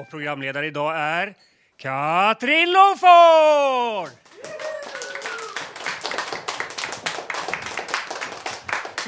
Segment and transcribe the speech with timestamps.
[0.00, 1.34] Och programledare idag är
[1.76, 4.10] Katrin Loford!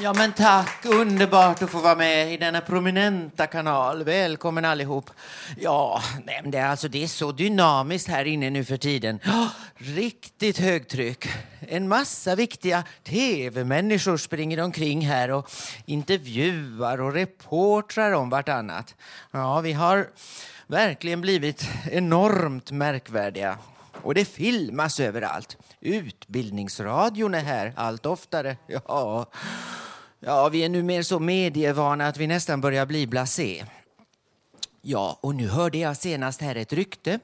[0.01, 4.03] Ja men tack, underbart att få vara med i denna prominenta kanal.
[4.03, 5.09] Välkommen allihop.
[5.57, 9.19] Ja, nej, men det, är alltså, det är så dynamiskt här inne nu för tiden.
[9.25, 11.27] Oh, riktigt högtryck.
[11.59, 15.51] En massa viktiga tv-människor springer omkring här och
[15.85, 18.95] intervjuar och reportrar om vartannat.
[19.31, 20.07] Ja, vi har
[20.73, 23.57] verkligen blivit enormt märkvärdiga.
[23.91, 25.57] Och det filmas överallt.
[25.79, 28.57] Utbildningsradion är här allt oftare.
[28.67, 29.25] Ja,
[30.19, 33.65] ja vi är nu mer så medievana att vi nästan börjar bli blasé.
[34.81, 37.19] Ja, och nu hörde jag senast här ett rykte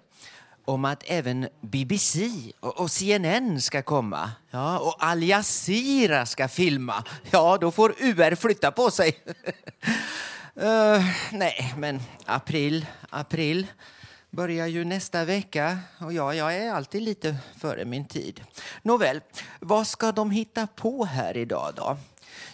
[0.66, 4.32] om att även BBC och CNN ska komma.
[4.52, 7.04] Ja, och Al Jazeera ska filma.
[7.32, 9.20] Ja, då får UR flytta på sig.
[10.60, 13.68] uh, nej, men april, april
[14.30, 18.42] börjar ju nästa vecka och ja, jag är alltid lite före min tid.
[18.82, 19.22] Nåväl,
[19.60, 21.98] vad ska de hitta på här idag då?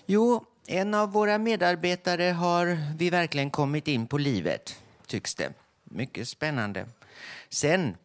[0.06, 5.54] Jo, en av våra medarbetare har vi verkligen kommit in på livet, tycks det.
[5.84, 6.86] Mycket spännande.
[7.50, 7.98] Sen,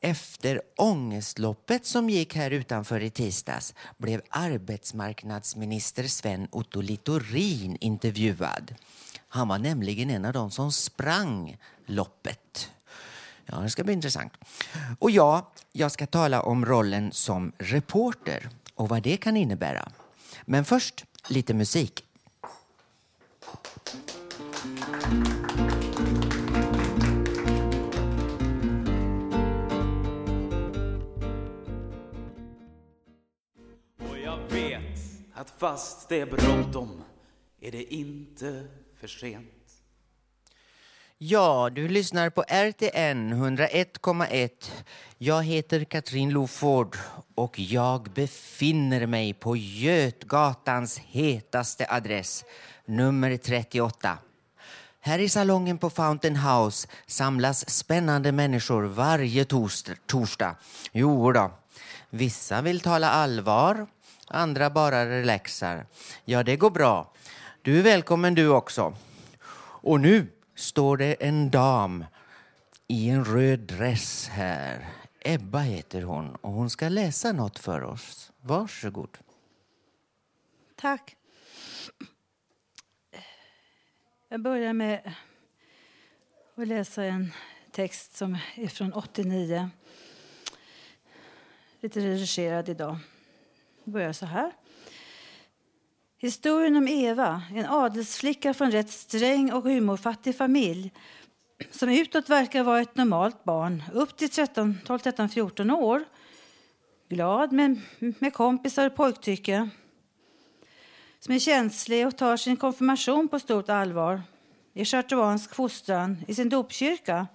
[0.00, 8.74] efter ångestloppet som gick här utanför i tisdags blev arbetsmarknadsminister Sven Otto Littorin intervjuad.
[9.36, 12.70] Han var nämligen en av de som sprang loppet.
[13.46, 14.32] Ja, det ska bli intressant.
[14.98, 19.88] Och ja, jag ska tala om rollen som reporter och vad det kan innebära.
[20.44, 22.04] Men först lite musik.
[33.98, 35.00] Och jag vet
[35.34, 37.02] att fast det är bråttom
[37.60, 38.66] är det inte
[39.00, 39.52] för sent.
[41.18, 44.50] Ja, du lyssnar på RTN 101,1.
[45.18, 46.96] Jag heter Katrin Loford
[47.34, 52.44] och jag befinner mig på Götgatans hetaste adress,
[52.86, 54.18] nummer 38.
[55.00, 59.44] Här i salongen på Fountain House samlas spännande människor varje
[60.06, 60.56] torsdag.
[60.92, 61.50] Jo då,
[62.10, 63.86] vissa vill tala allvar,
[64.28, 65.86] andra bara relaxar.
[66.24, 67.12] Ja, det går bra.
[67.66, 68.96] Du är välkommen du också.
[69.58, 72.04] Och nu står det en dam
[72.86, 74.88] i en röd dress här.
[75.20, 78.32] Ebba heter hon och hon ska läsa något för oss.
[78.40, 79.18] Varsågod.
[80.76, 81.16] Tack.
[84.28, 85.12] Jag börjar med
[86.54, 87.32] att läsa en
[87.70, 89.70] text som är från 89.
[91.80, 92.98] Lite redigerad idag.
[93.84, 94.52] Jag börjar så här.
[96.18, 100.92] Historien om Eva, en adelsflicka från rätt sträng och humorfattig familj
[101.70, 106.04] som utåt verkar vara ett normalt barn upp till 13, 12, 13, 14 år.
[107.08, 109.68] Glad med, med kompisar och pojktycke.
[111.20, 114.22] Som är känslig och tar sin konfirmation på stort allvar
[114.74, 117.26] i schartauansk fostran i sin dopkyrka.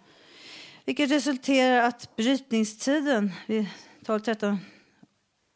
[0.86, 3.66] Vilket resulterar att brytningstiden vid
[4.06, 4.58] 12-13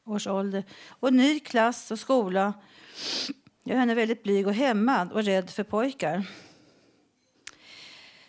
[0.05, 2.53] års ålder och ny klass och skola
[3.63, 6.25] gör henne väldigt blyg och hämmad och rädd för pojkar.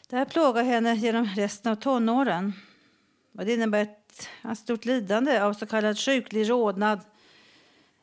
[0.09, 2.53] Det här plågar henne genom resten av tonåren.
[3.33, 7.01] Och det innebär ett, ett stort lidande av så kallad sjuklig rodnad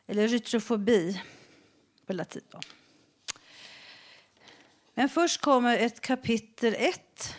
[0.07, 1.21] eller rytrofobi
[2.05, 2.41] på latin.
[4.93, 7.35] Men först kommer ett kapitel 1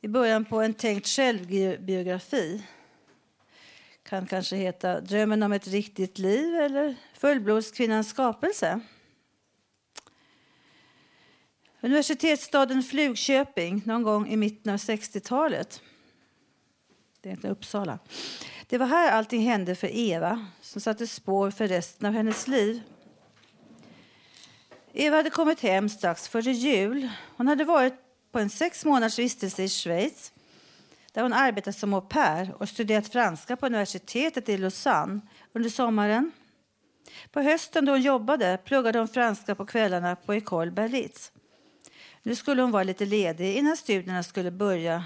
[0.00, 2.62] i början på en tänkt självbiografi.
[4.08, 8.80] Kan kanske heta Drömmen om ett riktigt liv eller Fullblodskvinnans skapelse.
[11.80, 15.82] Universitetsstaden Flugköping någon gång i mitten av 60-talet.
[17.20, 17.98] Det är inte Uppsala.
[18.66, 22.82] Det var här allting hände för Eva som satte spår för resten av hennes liv.
[24.92, 27.08] Eva hade kommit hem strax före jul.
[27.36, 27.94] Hon hade varit
[28.32, 30.32] på en sex månaders vistelse i Schweiz
[31.18, 35.20] där hon arbetat som au pair och studerat franska på universitetet i Lausanne
[35.52, 36.32] under sommaren.
[37.30, 41.32] På hösten då hon jobbade pluggade hon franska på kvällarna på École Berlitz.
[42.22, 45.04] Nu skulle hon vara lite ledig innan studierna skulle börja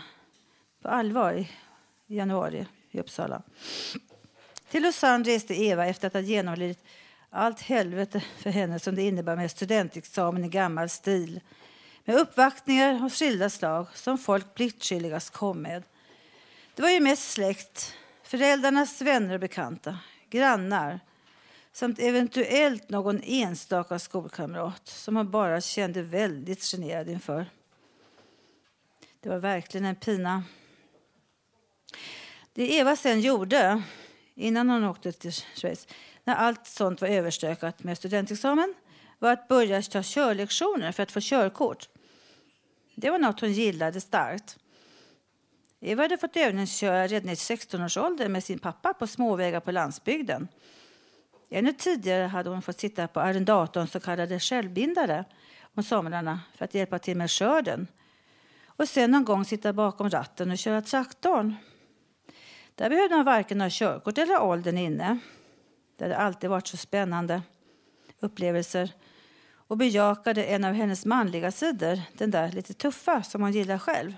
[0.82, 1.49] på allvar i
[2.06, 3.43] januari i Uppsala.
[4.70, 6.85] Till Lausanne reste Eva efter att ha genomlidit
[7.31, 11.41] allt helvete för henne som det innebär med studentexamen i gammal stil
[12.05, 15.82] med uppvaktningar av skilda slag som folk pliktskyldigast kom med.
[16.75, 19.99] Det var ju mest släkt, föräldrarnas vänner och bekanta,
[20.31, 21.01] grannar
[21.73, 27.47] samt eventuellt någon enstaka skolkamrat som han bara kände väldigt generad inför.
[29.21, 30.45] Det var verkligen en pina.
[32.53, 33.83] Det Eva sen gjorde,
[34.35, 35.89] innan hon åkte till Schweiz,
[36.25, 38.75] när allt sånt var överstökat med studentexamen,
[39.19, 41.89] var att börja ta körlektioner för att få körkort.
[42.95, 44.59] Det var något hon gillade starkt.
[45.84, 50.49] Eva hade fått övningsköra redan i 16-årsåldern med sin pappa på småvägar på landsbygden.
[51.50, 55.25] Ännu tidigare hade hon fått sitta på arrendatorns så kallade självbindare
[55.75, 57.87] om somrarna för att hjälpa till med skörden.
[58.67, 61.55] Och sen någon gång sitta bakom ratten och köra traktorn.
[62.75, 65.19] Där behövde man varken ha körkort eller åldern inne.
[65.99, 67.43] Det hade alltid varit så spännande
[68.20, 68.93] upplevelser
[69.55, 74.14] och bejakade en av hennes manliga sidor, den där lite tuffa som hon gillar själv.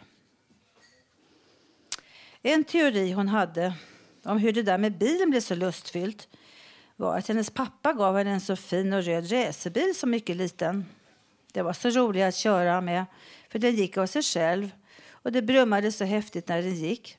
[2.47, 3.75] En teori hon hade
[4.23, 6.29] om hur det där med bilen blev så lustfyllt
[6.97, 10.87] var att hennes pappa gav henne en så fin och röd racerbil som mycket liten.
[11.53, 13.05] Det var så roligt att köra med,
[13.51, 14.71] för den gick av sig själv
[15.11, 17.19] och det brummade så häftigt när den gick.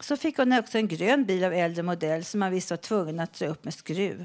[0.00, 3.20] Så fick hon också en grön bil av äldre modell som man visst var tvungen
[3.20, 4.24] att dra upp med skruv.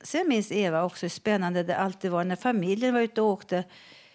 [0.00, 3.64] Sen minns Eva också hur spännande det alltid var när familjen var ute och åkte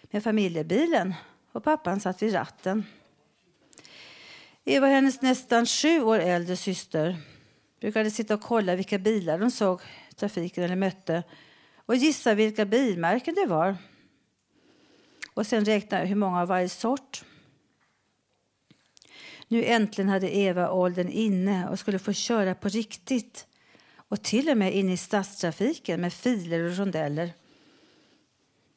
[0.02, 1.14] med familjebilen
[1.52, 2.84] och pappan satt vid ratten.
[4.64, 7.16] Eva och hennes nästan sju år äldre syster
[7.80, 9.80] brukade sitta och kolla vilka bilar de såg
[10.10, 11.22] i trafiken eller mötte
[11.76, 13.76] och gissa vilka bilmärken det var.
[15.34, 17.24] Och sen räkna hur många av varje sort.
[19.48, 23.46] Nu äntligen hade Eva åldern inne och skulle få köra på riktigt
[23.96, 27.32] och till och med in i stadstrafiken med filer och rondeller.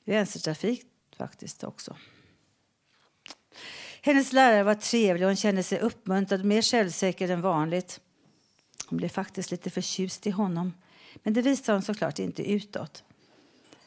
[0.06, 0.86] Vänstertrafik
[1.18, 1.96] faktiskt också.
[4.06, 8.00] Hennes lärare var trevlig och hon kände sig uppmuntrad och mer självsäker än vanligt.
[8.88, 10.74] Hon blev faktiskt lite förtjust i honom,
[11.24, 13.04] men det visade hon såklart inte utåt.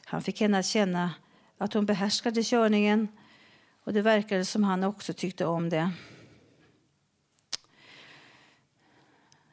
[0.05, 1.15] Han fick henne att känna
[1.59, 3.09] att hon behärskade körningen
[3.85, 5.91] och det verkade som han också tyckte om det.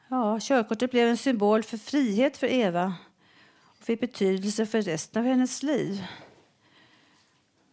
[0.08, 2.94] Ja, körkortet blev en symbol för frihet för Eva
[3.62, 6.06] och fick betydelse för resten av hennes liv.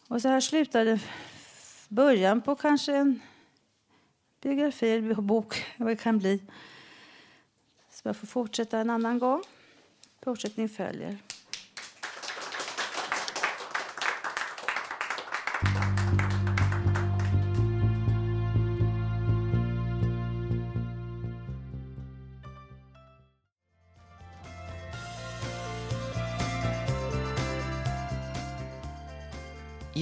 [0.07, 0.99] Och så här slutade
[1.93, 3.21] början på kanske en
[4.41, 6.43] biografi eller bok, vad det kan bli.
[7.89, 9.43] Så jag får fortsätta en annan gång.
[10.21, 11.17] Fortsättning följer.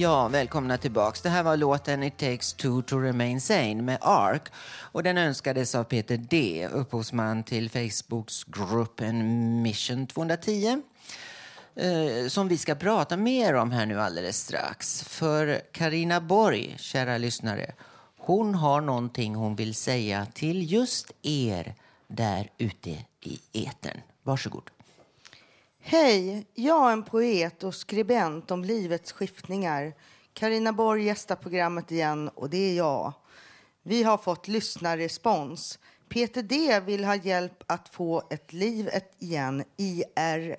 [0.02, 1.22] Ja, välkomna tillbaks.
[1.22, 4.42] Det här var låten It takes two to remain sane med ARK.
[4.80, 10.82] Och den önskades av Peter D, upphovsman till Facebooks gruppen Mission 210.
[11.74, 15.02] Eh, som vi ska prata mer om här nu alldeles strax.
[15.02, 17.72] För Karina Borg, kära lyssnare,
[18.18, 21.74] hon har någonting hon vill säga till just er
[22.08, 22.90] där ute
[23.20, 24.00] i etern.
[24.22, 24.70] Varsågod.
[25.84, 29.94] Hej, jag är en poet och skribent om livets skiftningar.
[30.32, 33.12] Karina Borg gästar programmet igen och det är jag.
[33.82, 35.78] Vi har fått lyssnarrespons.
[36.08, 40.54] Peter D vill ha hjälp att få ett liv igen, IRL.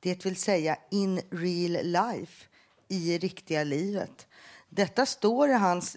[0.00, 2.46] Det vill säga in real life,
[2.88, 4.26] i riktiga livet.
[4.68, 5.96] Detta står i hans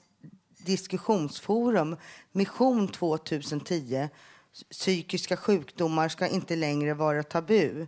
[0.58, 1.98] diskussionsforum
[2.32, 4.10] Mission 2010
[4.72, 7.88] psykiska sjukdomar ska inte längre vara tabu.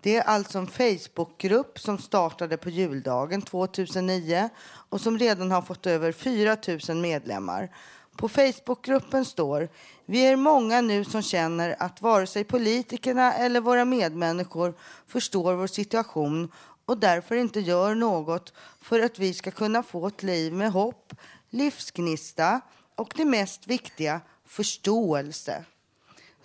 [0.00, 4.48] Det är alltså en Facebookgrupp som startade på juldagen 2009
[4.88, 6.56] och som redan har fått över 4
[6.88, 7.70] 000 medlemmar.
[8.16, 9.68] På Facebookgruppen står
[10.06, 14.74] Vi är många nu som känner att vare sig politikerna eller våra medmänniskor
[15.06, 16.52] förstår vår situation
[16.86, 21.12] och därför inte gör något för att vi ska kunna få ett liv med hopp,
[21.50, 22.60] livsgnista
[22.94, 25.64] och det mest viktiga, förståelse.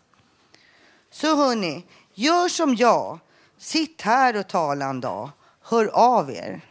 [1.11, 3.19] Så hörni, gör som jag.
[3.57, 5.29] Sitt här och tala en dag.
[5.61, 6.61] Hör av er.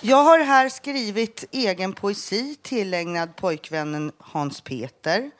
[0.00, 5.30] Jag har här skrivit egen poesi tillägnad pojkvännen Hans Peter.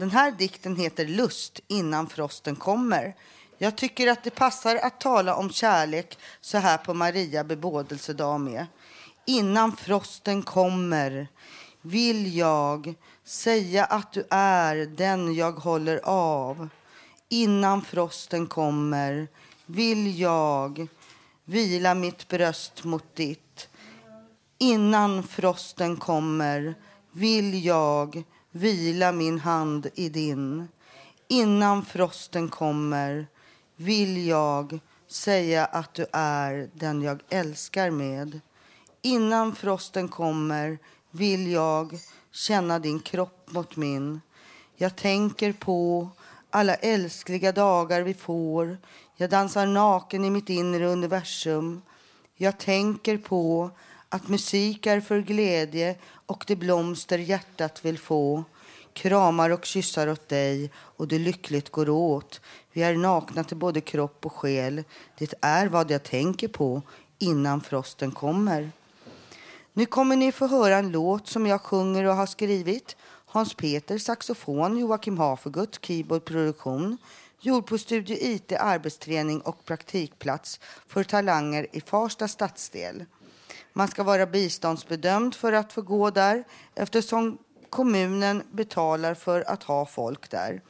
[0.00, 3.14] Den här dikten heter Lust innan frosten kommer.
[3.58, 8.66] Jag tycker att det passar att tala om kärlek så här på Maria bebådelsedag med.
[9.26, 11.28] Innan frosten kommer
[11.82, 16.68] vill jag säga att du är den jag håller av.
[17.28, 19.28] Innan frosten kommer
[19.66, 20.88] vill jag
[21.44, 23.68] vila mitt bröst mot ditt.
[24.58, 26.74] Innan frosten kommer
[27.12, 30.68] vill jag vila min hand i din.
[31.28, 33.26] Innan frosten kommer
[33.76, 38.40] vill jag säga att du är den jag älskar med.
[39.02, 40.78] Innan frosten kommer
[41.10, 41.98] vill jag
[42.32, 44.20] känna din kropp mot min.
[44.76, 46.08] Jag tänker på
[46.50, 48.78] alla älskliga dagar vi får.
[49.16, 51.82] Jag dansar naken i mitt inre universum.
[52.36, 53.70] Jag tänker på
[54.12, 58.44] att musik är för glädje och det blomster hjärtat vill få.
[58.92, 62.40] Kramar och kyssar åt dig och det lyckligt går åt.
[62.72, 64.84] Vi är nakna till både kropp och själ.
[65.18, 66.82] Det är vad jag tänker på
[67.18, 68.70] innan frosten kommer.
[69.72, 72.96] Nu kommer ni få höra en låt som jag sjunger och har skrivit.
[73.26, 76.98] Hans Peter saxofon, Joakim Hafergut keyboardproduktion.
[77.40, 83.04] Gjord på Studio IT arbetsträning och praktikplats för talanger i Farsta stadsdel.
[83.72, 87.38] Man ska vara biståndsbedömd för att få gå där eftersom
[87.70, 90.62] kommunen betalar för att ha folk där.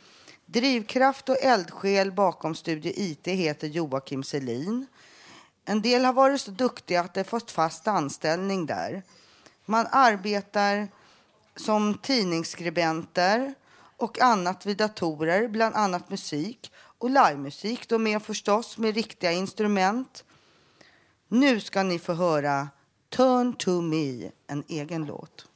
[0.46, 4.86] Drivkraft och eldsjäl bakom Studio IT heter Joakim Selin.
[5.64, 9.02] En del har varit så duktiga att de fått fast anställning där.
[9.66, 10.88] Man arbetar
[11.56, 13.54] som tidningsskribenter
[13.96, 20.24] och annat vid datorer, bland annat musik och livemusik, då med förstås med riktiga instrument.
[21.28, 22.68] Nu ska ni få höra
[23.10, 25.46] Turn to me, en egen låt.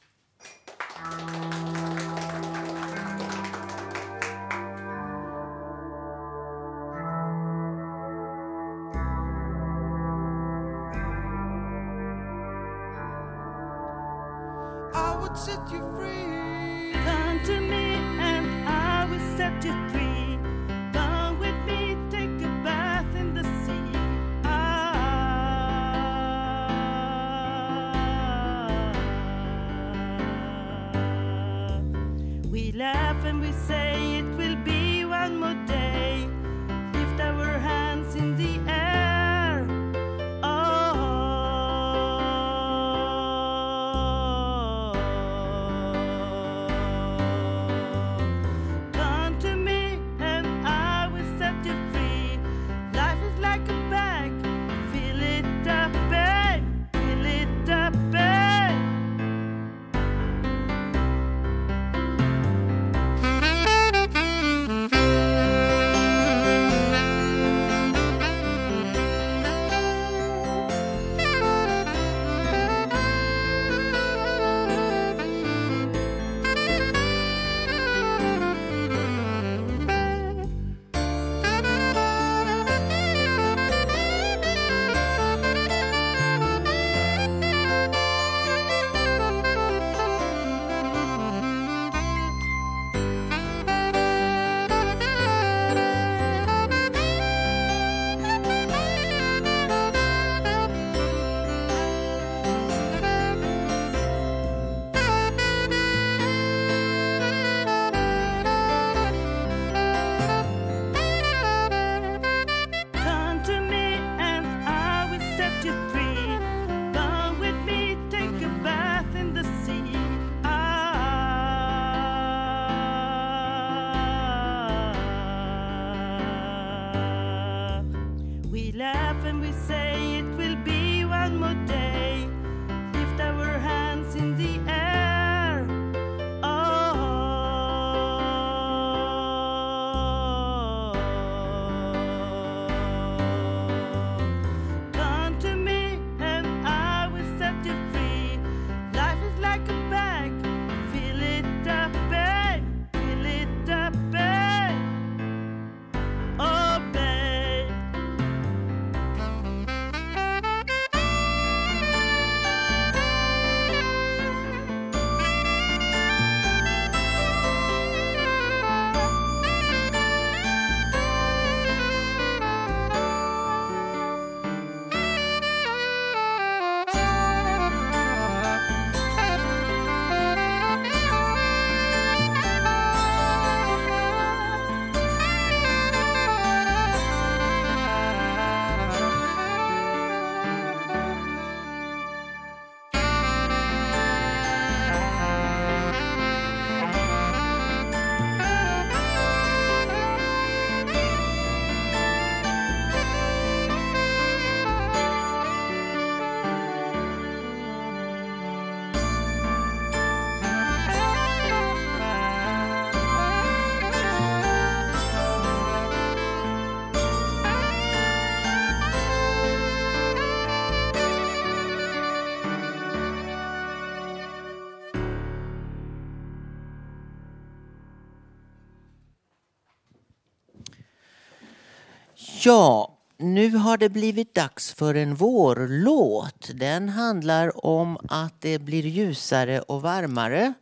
[232.45, 236.51] Ja, nu har det blivit dags för en vårlåt.
[236.53, 240.53] Den handlar om att det blir ljusare och varmare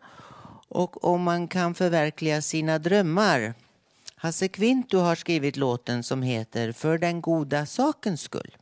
[0.68, 3.54] och om man kan förverkliga sina drömmar.
[4.16, 8.58] Hasse Kvinto har skrivit låten som heter För den goda sakens skull.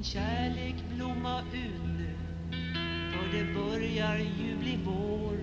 [0.00, 2.14] Din kärlek blomma ut nu.
[3.12, 5.36] För det börjar ju bli vår.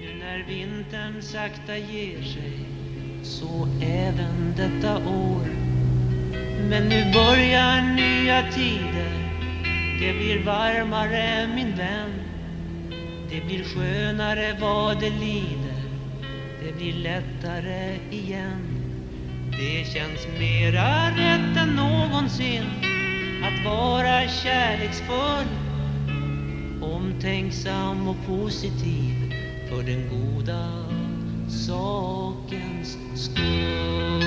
[0.00, 2.58] Nu när vintern sakta ger sig
[3.22, 5.46] Så även detta år.
[6.68, 9.12] Men nu börjar nya tider.
[10.00, 12.12] Det blir varmare min vän.
[13.30, 15.82] Det blir skönare vad det lider.
[16.64, 18.66] Det blir lättare igen.
[19.50, 22.95] Det känns mera rätt än någonsin
[23.46, 25.46] att vara kärleksfull
[26.82, 29.34] Omtänksam och positiv
[29.68, 30.68] för den goda
[31.48, 34.22] sakens skull.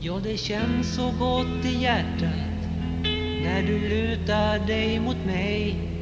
[0.00, 2.68] Ja, det känns så gott i hjärtat
[3.42, 5.92] när du lutar dig mot mig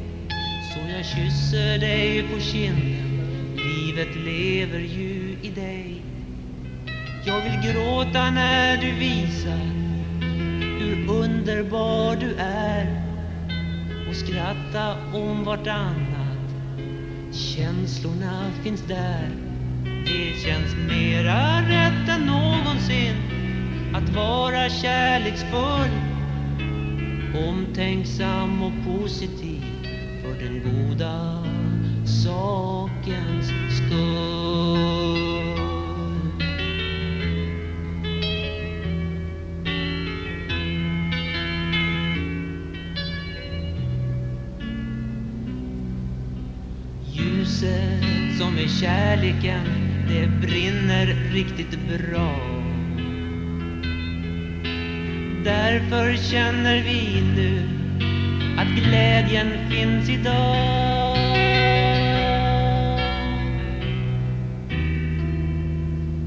[0.75, 3.57] så jag kysser dig på kinden.
[3.57, 6.03] Livet lever ju i dig.
[7.27, 9.61] Jag vill gråta när du visar
[10.81, 13.03] hur underbar du är.
[14.09, 16.55] Och skratta om vartannat.
[17.33, 19.29] Känslorna finns där.
[19.85, 23.17] Det känns mera rätt än någonsin
[23.95, 26.11] att vara kärleksfull
[27.49, 29.60] omtänksam och positiv
[30.41, 31.45] den goda
[32.05, 35.21] sakens skull.
[47.13, 49.65] Ljuset som är kärleken,
[50.09, 52.37] det brinner riktigt bra.
[55.45, 57.80] Därför känner vi nu
[58.61, 61.17] att glädjen finns idag.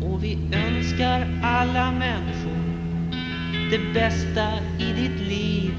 [0.02, 2.64] Och vi önskar alla människor
[3.72, 4.48] det bästa
[4.80, 5.74] i ditt liv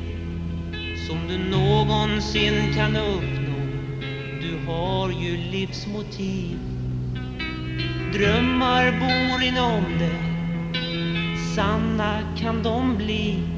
[1.08, 3.60] som du någonsin kan uppnå.
[4.40, 6.58] Du har ju livsmotiv.
[8.12, 10.20] Drömmar bor inom dig,
[11.54, 13.53] sanna kan de bli.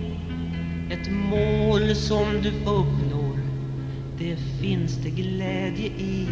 [1.06, 3.38] Ett mål som du uppnår,
[4.18, 6.28] det finns det glädje i.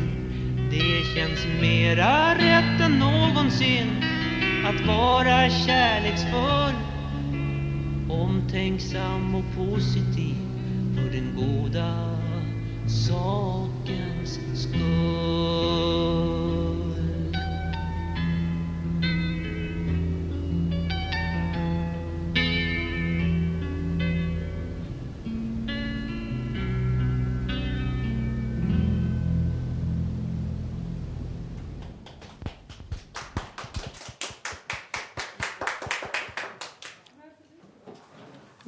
[0.71, 4.05] Det känns mera rätt än någonsin
[4.67, 6.75] att vara kärleksfull,
[8.09, 10.37] omtänksam och positiv
[10.95, 12.19] för den goda
[12.87, 15.74] sakens skull.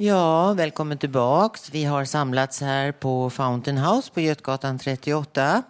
[0.07, 1.69] Ja, välkommen tillbaks.
[1.69, 5.63] Vi har samlats här på Fountain House på Götgatan 38.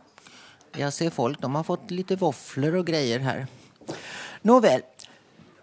[0.78, 3.48] Jag ser folk, de har fått lite våfflor och grejer här.
[4.42, 4.82] Nåväl,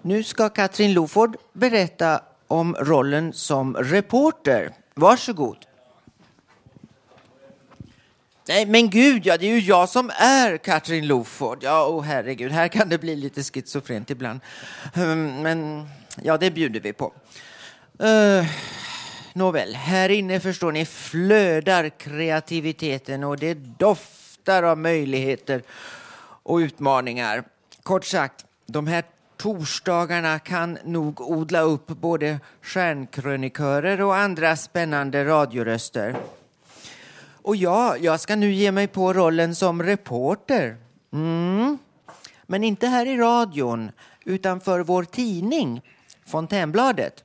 [0.03, 4.73] nu ska Katrin Loford berätta om rollen som reporter.
[4.95, 5.59] Varsågod.
[8.49, 11.59] Nej, men gud, ja, det är ju jag som är Katrin Loford.
[11.63, 14.41] Ja, oh, herregud, här kan det bli lite schizofrent ibland.
[14.95, 15.89] Ehm, men
[16.23, 17.13] ja, det bjuder vi på.
[18.03, 18.47] Uh,
[19.33, 25.63] nåväl, här inne förstår ni flödar kreativiteten och det doftar av möjligheter
[26.43, 27.45] och utmaningar.
[27.83, 29.05] Kort sagt, de här
[29.37, 36.17] torsdagarna kan nog odla upp både stjärnkrönikörer och andra spännande radioröster.
[37.43, 40.77] Och ja, jag ska nu ge mig på rollen som reporter.
[41.13, 41.79] Mm.
[42.47, 43.91] Men inte här i radion,
[44.25, 45.83] utan för vår tidning,
[46.27, 47.24] Fontänbladet.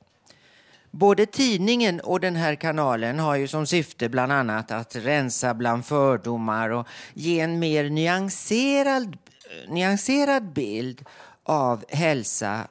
[0.90, 5.86] Både tidningen och den här kanalen har ju som syfte bland annat att rensa bland
[5.86, 9.16] fördomar och ge en mer nyanserad,
[9.68, 11.04] nyanserad bild
[11.42, 12.68] av hälsa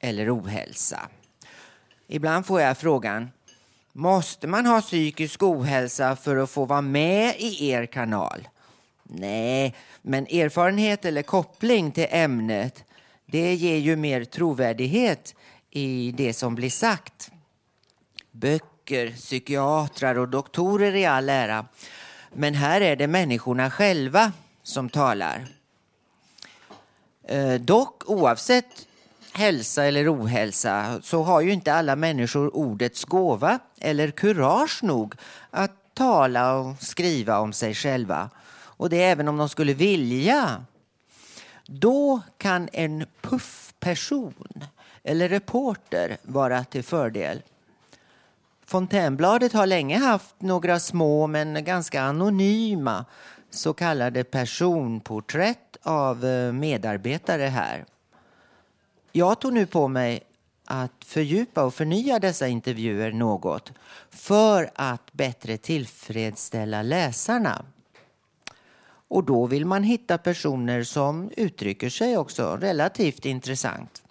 [0.00, 1.00] eller ohälsa.
[2.08, 3.28] Ibland får jag frågan,
[3.92, 8.48] Måste man ha psykisk ohälsa för att få vara med i er kanal?
[9.02, 12.84] Nej, men erfarenhet eller koppling till ämnet
[13.26, 15.34] det ger ju mer trovärdighet
[15.76, 17.30] i det som blir sagt.
[18.30, 21.66] Böcker, psykiatrar och doktorer i all ära.
[22.32, 25.46] Men här är det människorna själva som talar.
[27.28, 28.86] Eh, dock oavsett
[29.32, 35.14] hälsa eller ohälsa så har ju inte alla människor ordets gåva eller kurage nog
[35.50, 38.30] att tala och skriva om sig själva.
[38.54, 40.64] Och det även om de skulle vilja.
[41.66, 44.34] Då kan en puffperson
[45.06, 47.42] eller reporter vara till fördel.
[48.64, 53.04] Fontänbladet har länge haft några små men ganska anonyma
[53.50, 57.84] så kallade personporträtt av eh, medarbetare här.
[59.12, 60.22] Jag tog nu på mig
[60.64, 63.72] att fördjupa och förnya dessa intervjuer något
[64.10, 67.64] för att bättre tillfredsställa läsarna.
[69.08, 74.02] Och då vill man hitta personer som uttrycker sig också relativt intressant.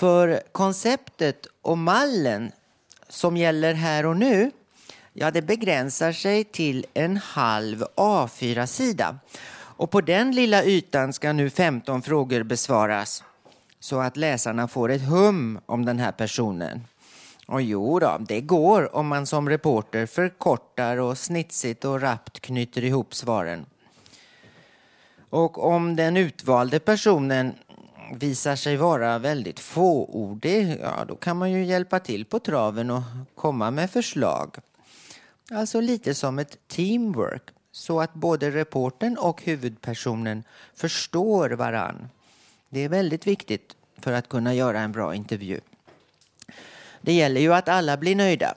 [0.00, 2.52] För konceptet och mallen
[3.08, 4.50] som gäller här och nu,
[5.12, 9.18] ja det begränsar sig till en halv A4-sida.
[9.52, 13.24] Och på den lilla ytan ska nu 15 frågor besvaras
[13.80, 16.84] så att läsarna får ett hum om den här personen.
[17.46, 22.84] Och jo då, det går om man som reporter förkortar och snitsigt och rappt knyter
[22.84, 23.66] ihop svaren.
[25.30, 27.54] Och om den utvalde personen
[28.14, 33.02] visar sig vara väldigt fåordig, ja då kan man ju hjälpa till på traven och
[33.34, 34.56] komma med förslag.
[35.50, 37.42] Alltså lite som ett teamwork,
[37.72, 40.44] så att både reporten och huvudpersonen
[40.74, 42.08] förstår varann.
[42.68, 45.60] Det är väldigt viktigt för att kunna göra en bra intervju.
[47.00, 48.54] Det gäller ju att alla blir nöjda.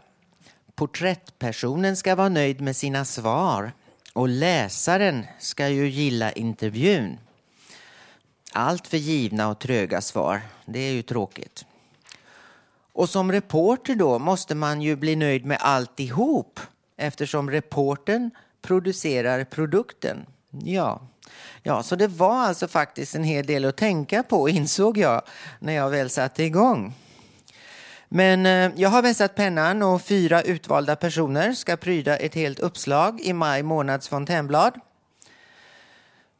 [0.75, 3.71] Porträttpersonen ska vara nöjd med sina svar
[4.13, 7.17] och läsaren ska ju gilla intervjun.
[8.55, 11.65] Allt för givna och tröga svar, det är ju tråkigt.
[12.93, 16.59] Och som reporter då måste man ju bli nöjd med alltihop
[16.97, 20.25] eftersom reporten producerar produkten.
[20.63, 21.01] Ja.
[21.63, 25.21] ja, så det var alltså faktiskt en hel del att tänka på insåg jag
[25.59, 26.93] när jag väl satte igång.
[28.09, 33.21] Men eh, jag har vässat pennan och fyra utvalda personer ska pryda ett helt uppslag
[33.21, 34.73] i maj månads fontänblad.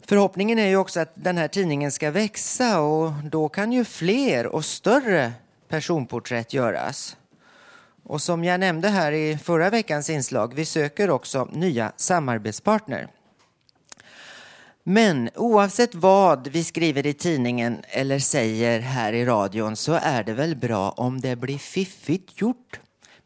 [0.08, 4.48] Förhoppningen är ju också att den här tidningen ska växa och då kan ju fler
[4.48, 5.34] och större
[5.68, 7.18] personporträtt göras.
[8.04, 13.08] Och som jag nämnde här i förra veckans inslag, vi söker också nya samarbetspartner.
[14.84, 20.34] Men oavsett vad vi skriver i tidningen eller säger här i radion så är det
[20.34, 22.80] väl bra om det blir fiffigt gjort.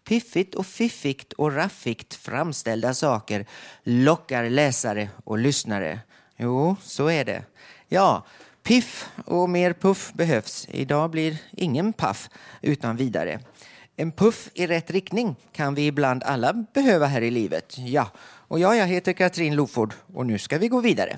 [0.08, 3.46] Piffigt och fiffigt och raffigt framställda saker
[3.84, 6.00] lockar läsare och lyssnare.
[6.38, 7.43] Jo, så är det.
[7.88, 8.26] Ja,
[8.63, 10.67] piff och mer puff behövs.
[10.71, 12.30] Idag blir ingen paff
[12.62, 13.39] utan vidare.
[13.95, 17.78] En puff i rätt riktning kan vi ibland alla behöva här i livet.
[17.78, 21.17] Ja, och jag, jag heter Katrin Loford och nu ska vi gå vidare.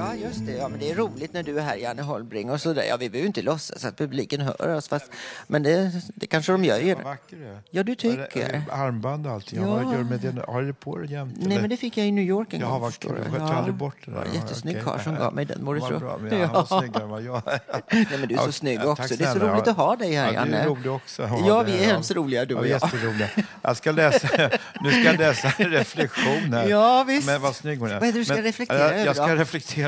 [0.00, 0.52] Ja, ja, just det.
[0.52, 2.50] Ja, men det är roligt när du är här, Janne Holmbring.
[2.50, 2.82] Och så där.
[2.82, 5.10] Ja, vi behöver inte låtsas att publiken hör oss, fast,
[5.46, 6.78] men det, det kanske de gör.
[6.78, 6.94] ju.
[6.94, 7.60] Vad vacker du är.
[7.70, 8.62] Ja, du tycker.
[8.70, 9.60] Armband och allting.
[9.62, 9.66] Ja.
[9.66, 9.84] Ja.
[9.84, 10.44] Vad gör med det?
[10.46, 11.34] Har du det på dig jämt?
[11.36, 11.60] Nej, eller?
[11.60, 12.80] men det fick jag i New York en Jaha, gång.
[12.80, 13.34] vad förstår kul.
[13.38, 14.24] Jag aldrig bort det där.
[14.26, 14.84] Ja, jättesnygg okej.
[14.84, 15.64] karl som gav mig den.
[15.64, 15.98] Må du Vad tro.
[15.98, 17.42] bra, men han var snyggare än vad jag.
[17.92, 19.16] Nej, men du är så Ja, snygg tack också.
[19.16, 20.50] Det är så roligt att ha dig här, ja, Janne.
[20.50, 21.22] Du är rolig också.
[21.22, 22.90] Ja, vi är hemskt roliga, du och ja, jag.
[22.92, 23.28] Jätteroliga.
[23.62, 24.28] Jag ska läsa,
[24.80, 26.68] nu ska jag läsa en reflektion här.
[26.68, 27.26] Ja, visst.
[27.26, 28.00] Men vad snygg hon är.
[28.00, 29.34] Vad är det du ska reflektera jag, över Jag ska då?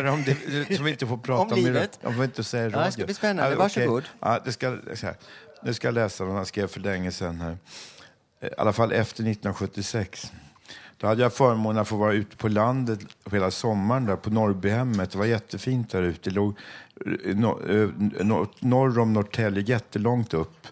[0.03, 1.59] Reflektera om det som vi inte får prata Om om.
[1.65, 1.99] livet?
[2.03, 3.07] Om vi inte säger i Ja, det ska radio.
[3.07, 3.57] bli spännande.
[3.57, 3.59] okej.
[3.59, 4.05] Varsågod.
[4.21, 5.17] Ja, det ska, så här.
[5.63, 7.59] Nu ska jag läsa vad jag skrev för länge sedan här.
[8.43, 10.33] I alla fall efter 1976.
[10.97, 15.11] Då hade jag förmånen att få vara ute på landet hela sommaren där på Norrbyhemmet.
[15.11, 16.31] Det var jättefint där ute.
[16.31, 16.55] Det låg
[17.07, 17.37] eh, eh,
[18.27, 20.67] no, norr om Norrtälje, jättelångt upp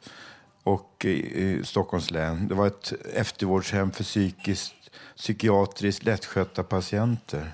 [0.63, 2.49] och i, i Stockholms län.
[2.49, 4.75] Det var ett eftervårdshem för psykiskt,
[5.17, 7.53] psykiatriskt lättskötta patienter.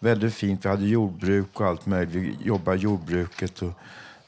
[0.00, 0.64] Väldigt fint.
[0.64, 2.14] Vi hade jordbruk och allt möjligt.
[2.14, 3.62] Vi jobbade i jordbruket.
[3.62, 3.72] Och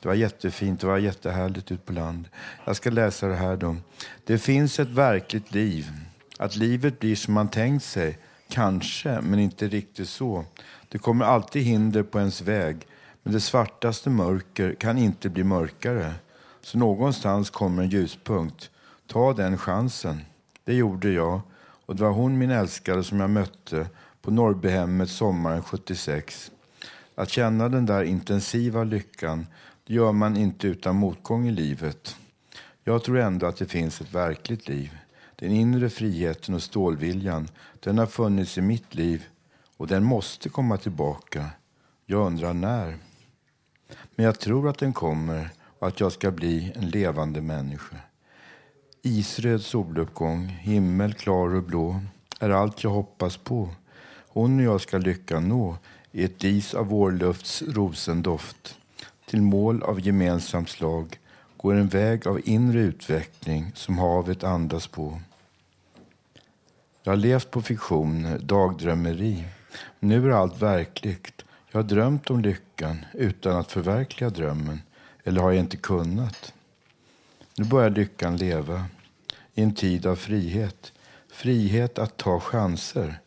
[0.01, 0.81] det var jättefint.
[0.81, 2.29] Det var jättehärligt ute på land.
[2.65, 3.77] Jag ska läsa det här då.
[4.25, 5.93] Det finns ett verkligt liv.
[6.39, 8.19] Att livet blir som man tänkt sig.
[8.49, 10.45] Kanske, men inte riktigt så.
[10.89, 12.77] Det kommer alltid hinder på ens väg.
[13.23, 16.15] Men det svartaste mörker kan inte bli mörkare.
[16.63, 18.71] Så någonstans kommer en ljuspunkt.
[19.07, 20.21] Ta den chansen.
[20.65, 21.41] Det gjorde jag
[21.87, 23.87] och det var hon min älskare som jag mötte
[24.23, 26.51] på Norrbyhemmet sommaren 76.
[27.15, 29.47] Att känna den där intensiva lyckan
[29.85, 32.17] det gör man inte utan motgång i livet.
[32.85, 34.99] Jag tror ändå att det finns ett verkligt liv.
[35.37, 37.49] Den inre friheten och stålviljan,
[37.81, 39.27] den har funnits i mitt liv
[39.77, 41.47] och den måste komma tillbaka.
[42.07, 42.99] Jag undrar när.
[44.15, 47.97] Men jag tror att den kommer och att jag ska bli en levande människa.
[49.03, 52.01] Isröd soluppgång, himmel klar och blå
[52.41, 53.69] är allt jag hoppas på.
[54.41, 55.77] Hon och jag ska lyckan nå
[56.13, 58.79] i ett dis av vårlufts rosendoft.
[59.27, 61.19] Till mål av gemensamt slag
[61.57, 65.21] går en väg av inre utveckling som havet andas på.
[67.03, 69.45] Jag har levt på fiktion, dagdrömmeri.
[69.99, 71.45] Nu är allt verkligt.
[71.71, 74.83] Jag har drömt om lyckan utan att förverkliga drömmen.
[75.25, 76.53] Eller har jag inte kunnat?
[77.57, 78.85] Nu börjar lyckan leva
[79.55, 80.93] i en tid av frihet.
[81.29, 83.21] Frihet att ta chanser.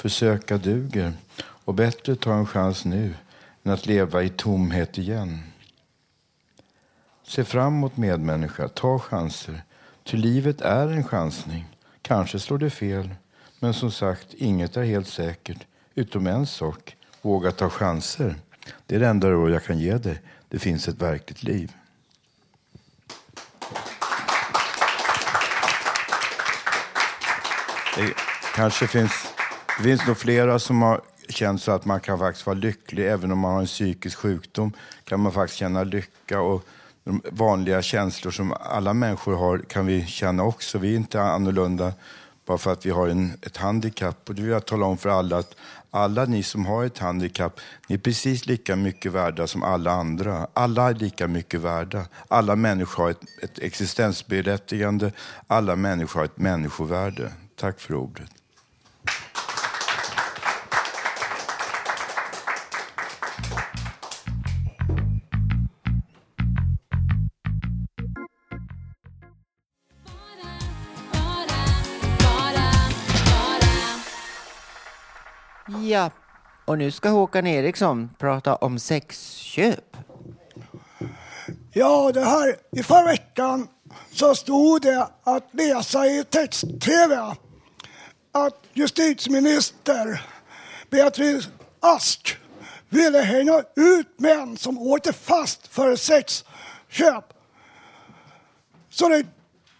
[0.00, 1.12] Försöka duger.
[1.40, 3.14] Och bättre ta en chans nu
[3.62, 5.42] än att leva i tomhet igen.
[7.22, 9.62] Se framåt medmänniska, ta chanser.
[10.04, 11.64] Ty livet är en chansning.
[12.02, 13.14] Kanske slår det fel.
[13.58, 15.66] Men som sagt, inget är helt säkert.
[15.94, 16.96] Utom en sak.
[17.22, 18.34] Våga ta chanser.
[18.86, 20.20] Det är det enda råd jag kan ge dig.
[20.48, 21.72] Det finns ett verkligt liv.
[27.96, 28.14] Det
[28.54, 29.29] kanske finns,
[29.80, 33.32] det finns nog flera som har känt så att man kan faktiskt vara lycklig även
[33.32, 34.72] om man har en psykisk sjukdom.
[35.04, 36.64] kan man faktiskt känna lycka och
[37.04, 40.78] de vanliga känslor som alla människor har kan vi känna också.
[40.78, 41.92] Vi är inte annorlunda
[42.46, 44.28] bara för att vi har en, ett handikapp.
[44.28, 45.56] Och det vill jag tala om för alla att
[45.90, 50.46] alla ni som har ett handikapp, ni är precis lika mycket värda som alla andra.
[50.54, 52.04] Alla är lika mycket värda.
[52.28, 55.12] Alla människor har ett, ett existensberättigande.
[55.46, 57.32] Alla människor har ett människovärde.
[57.56, 58.39] Tack för ordet.
[75.90, 76.10] Ja,
[76.64, 79.96] och nu ska Håkan Eriksson prata om sexköp.
[81.72, 83.68] Ja, det här i förra veckan
[84.12, 87.34] så stod det att läsa i text-tv
[88.32, 90.26] att justitieminister
[90.90, 91.48] Beatrice
[91.80, 92.36] Ask
[92.88, 97.24] ville hänga ut män som åkte fast för sexköp.
[98.90, 99.26] Så det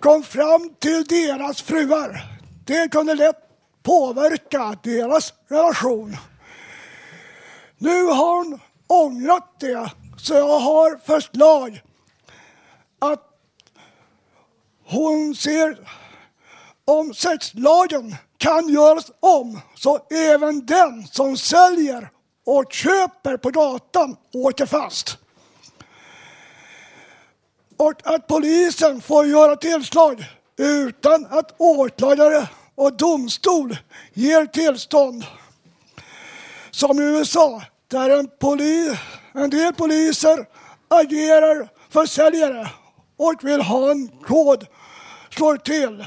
[0.01, 2.23] kom fram till deras fruar.
[2.65, 3.50] Det kunde lätt
[3.83, 6.17] påverka deras relation.
[7.79, 11.83] Nu har hon ångrat det, så jag har förslag
[12.99, 13.23] att
[14.85, 15.79] hon ser
[16.85, 22.11] om sexlagen kan göras om så även den som säljer
[22.47, 25.19] och köper på gatan åker fast.
[27.77, 30.25] Och att polisen får göra tillslag
[30.57, 32.49] utan att åklagare
[32.81, 33.77] och domstol
[34.13, 35.25] ger tillstånd.
[36.71, 38.99] Som i USA, där en, poli,
[39.33, 40.47] en del poliser
[40.89, 42.71] agerar försäljare
[43.17, 44.67] och vill ha en kod
[45.31, 46.07] slår till.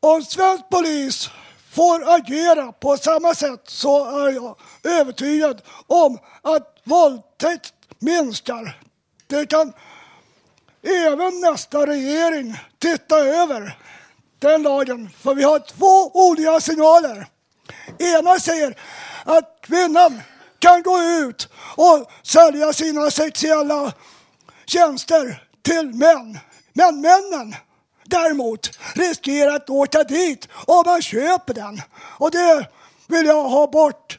[0.00, 1.30] Om svensk polis
[1.70, 8.80] får agera på samma sätt så är jag övertygad om att våldtäkt minskar.
[9.26, 9.72] Det kan
[10.82, 13.76] även nästa regering titta över
[14.38, 15.10] den lagen.
[15.18, 17.26] För vi har två olika signaler.
[17.98, 18.78] Ena säger
[19.24, 20.22] att kvinnan
[20.58, 23.92] kan gå ut och sälja sina sexuella
[24.66, 26.38] tjänster till män.
[26.72, 27.54] Men männen
[28.04, 31.82] däremot riskerar att åka dit om man köper den.
[32.18, 32.66] Och det
[33.06, 34.18] vill jag ha bort.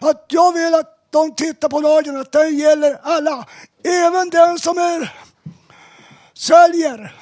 [0.00, 3.46] Att jag vill att de tittar på lagen, att den gäller alla.
[3.84, 5.12] Även den som är
[6.34, 7.16] säljer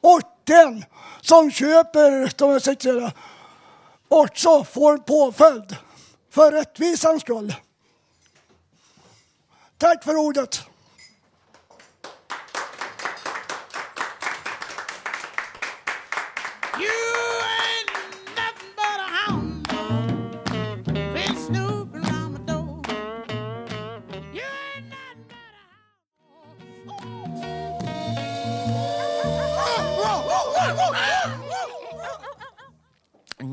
[0.00, 0.84] och den
[1.22, 3.12] som köper de sexuella
[4.08, 5.76] också får en påföljd
[6.30, 7.54] för rättvisans skull.
[9.78, 10.62] Tack för ordet.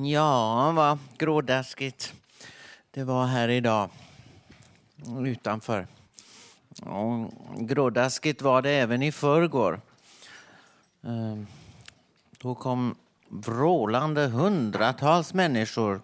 [0.06, 2.14] Ja, vad grådaskigt
[2.92, 3.90] det var här idag
[5.26, 5.88] utanför.
[6.82, 9.82] Och grådaskigt var det även i förrgår.
[11.04, 11.48] Ehm,
[12.38, 12.96] då kom
[13.30, 16.02] vrålande hundratals människor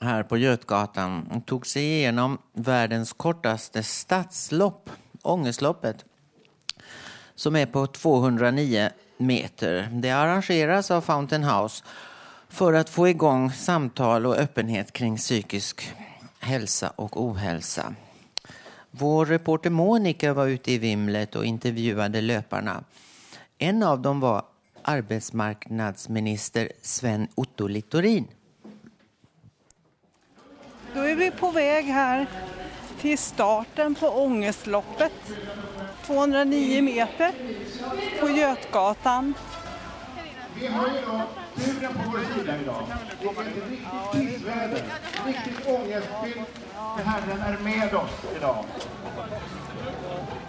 [0.00, 4.90] här på Götgatan och tog sig igenom världens kortaste stadslopp,
[5.22, 6.04] Ångestloppet,
[7.34, 9.88] som är på 209 meter.
[9.92, 11.84] Det arrangeras av Fountain House
[12.52, 15.94] för att få igång samtal och öppenhet kring psykisk
[16.40, 17.94] hälsa och ohälsa.
[18.90, 22.84] Vår reporter Monica var ute i vimlet och intervjuade löparna.
[23.58, 24.42] En av dem var
[24.82, 28.28] arbetsmarknadsminister Sven Otto Littorin.
[30.94, 32.26] Då är vi på väg här
[33.00, 35.12] till starten på Ångestloppet.
[36.06, 37.32] 209 meter
[38.20, 39.34] på Götgatan.
[41.56, 42.82] Turen på vår sida idag.
[43.20, 44.82] Det är ett riktigt pissväder,
[45.26, 46.48] riktigt ångestfyllt.
[47.04, 48.64] Herren är med oss idag.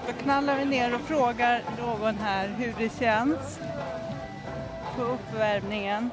[0.07, 3.59] Då knallar vi ner och frågar någon här hur det känns
[4.95, 6.09] på uppvärmningen.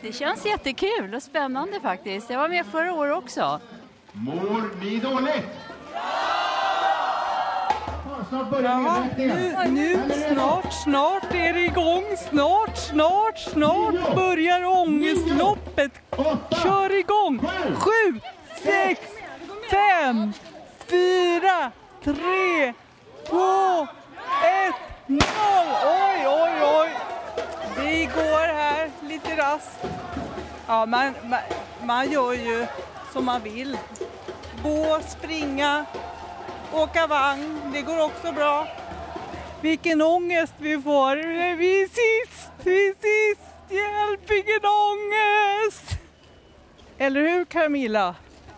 [0.00, 2.30] Det känns jättekul och spännande faktiskt.
[2.30, 3.60] Jag var med förra året också.
[4.12, 5.46] Mår ni dåligt?
[8.32, 9.74] Snart börjar nedräkningen.
[9.74, 12.04] nu, nu, snart, snart är det igång.
[12.30, 15.92] Snart, snart, snart börjar ångestloppet.
[16.62, 17.38] Kör igång!
[17.74, 18.20] Sju,
[18.62, 19.00] sex,
[19.70, 20.32] fem,
[20.86, 21.72] fyra,
[22.04, 22.72] tre,
[23.28, 23.82] två,
[24.44, 25.68] ett, noll!
[25.84, 26.90] Oj, oj, oj!
[27.78, 29.84] Vi går här lite raskt.
[30.66, 31.40] Ja, man, man,
[31.84, 32.66] man gör ju
[33.12, 33.78] som man vill.
[34.62, 35.84] Gå, springa,
[36.72, 37.60] åka vagn.
[37.72, 38.68] Det går också bra.
[39.60, 41.16] Vilken ångest vi får.
[41.56, 43.48] Vi är sist, vi är sist.
[43.70, 45.98] Hjälp, vilken ångest!
[46.98, 48.14] Eller hur Camilla?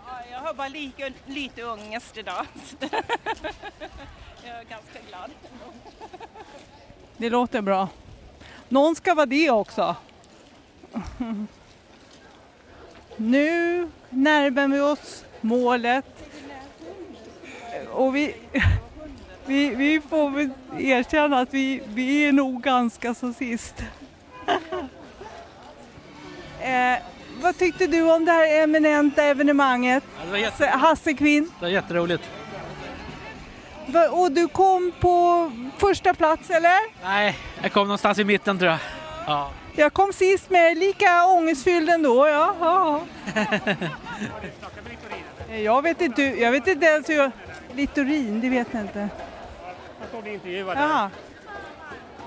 [0.06, 2.46] Ja, jag har bara lite, lite ångest idag.
[4.44, 5.30] jag är ganska glad.
[7.16, 7.88] Det låter bra.
[8.68, 9.96] Någon ska vara det också.
[13.16, 16.13] Nu närmar vi oss målet.
[17.94, 18.34] Och vi,
[19.46, 23.74] vi, vi får väl erkänna att vi, vi är nog ganska så sist.
[26.60, 26.96] eh,
[27.42, 30.04] vad tyckte du om det här eminenta evenemanget?
[30.24, 31.44] det var jätte- Hassekvinn.
[31.58, 32.22] Det var jätteroligt.
[34.10, 37.04] Och du kom på första plats eller?
[37.04, 38.78] Nej, jag kom någonstans i mitten tror jag.
[39.26, 39.50] Ja.
[39.76, 42.28] Jag kom sist med, lika ångestfylld ändå.
[42.28, 43.00] Ja, ja.
[45.64, 47.32] Jag vet inte, jag vet inte ens hur.
[47.76, 49.08] Littorin, det vet jag inte.
[50.00, 51.10] Jag såg dig intervjuad Jaha.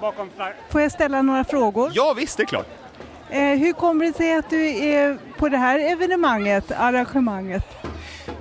[0.01, 0.29] bakom.
[0.69, 1.91] Får jag ställa några frågor?
[1.93, 2.67] Ja, visst, det är klart.
[3.29, 7.65] Eh, hur kommer det sig att du är på det här evenemanget, arrangemanget?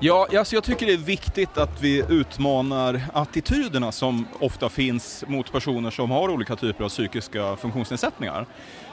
[0.01, 5.53] Ja, alltså jag tycker det är viktigt att vi utmanar attityderna som ofta finns mot
[5.53, 8.47] personer som har olika typer av psykiska funktionsnedsättningar.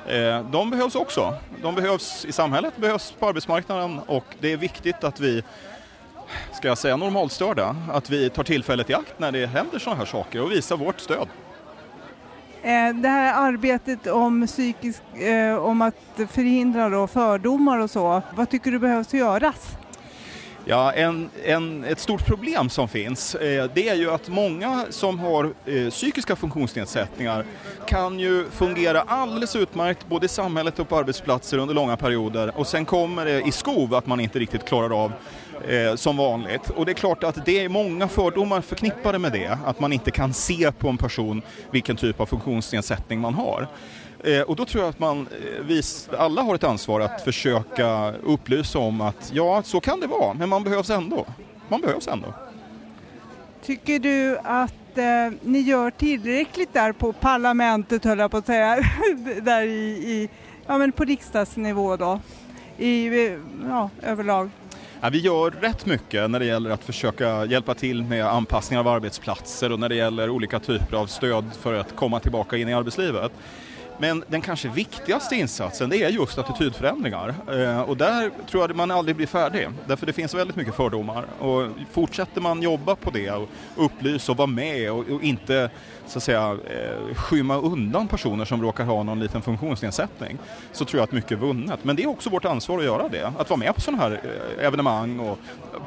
[0.07, 1.33] Eh, De behövs också.
[1.61, 5.43] De behövs i samhället, behövs på arbetsmarknaden och det är viktigt att vi,
[6.53, 10.05] ska jag säga normalstörda, att vi tar tillfället i akt när det händer sådana här
[10.05, 11.27] saker och visar vårt stöd.
[12.63, 15.95] Eh, det här arbetet om psykisk, eh, om att
[16.29, 19.77] förhindra då fördomar och så, vad tycker du behövs göras?
[20.65, 25.19] Ja, en, en, ett stort problem som finns eh, det är ju att många som
[25.19, 27.45] har eh, psykiska funktionsnedsättningar
[27.87, 32.67] kan ju fungera alldeles utmärkt både i samhället och på arbetsplatser under långa perioder och
[32.67, 35.11] sen kommer det i skov att man inte riktigt klarar av
[35.67, 36.69] eh, som vanligt.
[36.69, 40.11] Och det är klart att det är många fördomar förknippade med det, att man inte
[40.11, 41.41] kan se på en person
[41.71, 43.67] vilken typ av funktionsnedsättning man har.
[44.23, 45.81] Eh, Och då tror jag att man, eh, vi
[46.17, 50.49] alla har ett ansvar att försöka upplysa om att ja, så kan det vara, men
[50.49, 51.25] man behövs ändå.
[51.69, 52.33] Man behövs ändå.
[53.65, 58.75] Tycker du att eh, ni gör tillräckligt där på parlamentet, höll jag på att säga,
[59.41, 60.29] där i, i
[60.67, 62.19] ja men på riksdagsnivå då,
[62.77, 63.37] i, eh,
[63.69, 64.49] ja, överlag?
[65.03, 68.87] Ja, vi gör rätt mycket när det gäller att försöka hjälpa till med anpassning av
[68.87, 72.73] arbetsplatser och när det gäller olika typer av stöd för att komma tillbaka in i
[72.73, 73.31] arbetslivet.
[73.97, 77.35] Men den kanske viktigaste insatsen det är just attitydförändringar.
[77.51, 79.67] Eh, och där tror jag att man aldrig blir färdig.
[79.87, 81.25] Därför det finns väldigt mycket fördomar.
[81.39, 85.69] Och fortsätter man jobba på det och upplysa och vara med och, och inte
[86.07, 90.37] så att säga eh, skymma undan personer som råkar ha någon liten funktionsnedsättning
[90.71, 91.79] så tror jag att mycket är vunnet.
[91.83, 93.33] Men det är också vårt ansvar att göra det.
[93.37, 94.21] Att vara med på sådana här
[94.59, 95.39] eh, evenemang och,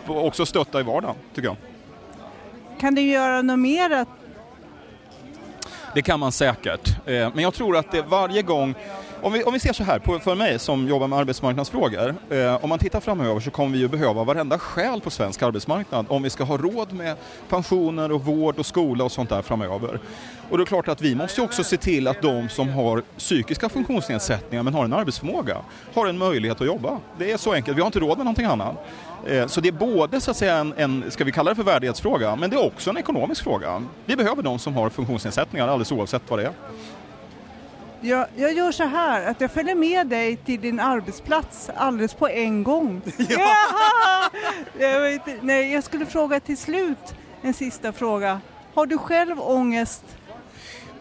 [0.07, 1.57] och också stötta i vardagen, tycker jag.
[2.81, 4.09] Kan du göra något mer att
[5.97, 6.89] det kan man säkert.
[6.89, 8.75] Eh, men jag tror att det varje gång
[9.23, 12.65] Om vi, om vi ser så här, på, för mig som jobbar med arbetsmarknadsfrågor, eh,
[12.65, 16.23] om man tittar framöver så kommer vi ju behöva varenda själ på svensk arbetsmarknad om
[16.23, 17.17] vi ska ha råd med
[17.49, 20.01] pensioner och vård och skola och sånt där framöver.
[20.51, 23.03] Och det är klart att vi måste ju också se till att de som har
[23.19, 25.57] psykiska funktionsnedsättningar men har en arbetsförmåga
[25.95, 27.01] har en möjlighet att jobba.
[27.19, 28.87] Det är så enkelt, vi har inte råd med någonting annat.
[29.27, 31.63] Eh, Så det är både så att säga en, en, ska vi kalla det för
[31.63, 33.83] värdighetsfråga, men det är också en ekonomisk fråga.
[34.05, 36.53] Vi behöver de som har funktionsnedsättningar alldeles oavsett vad det är.
[38.01, 42.29] Jag, jag gör så här att jag följer med dig till din arbetsplats alldeles på
[42.29, 43.01] en gång.
[43.29, 43.57] Ja!
[44.79, 48.41] jag, nej, jag skulle fråga till slut en sista fråga.
[48.75, 50.05] Har du själv ångest?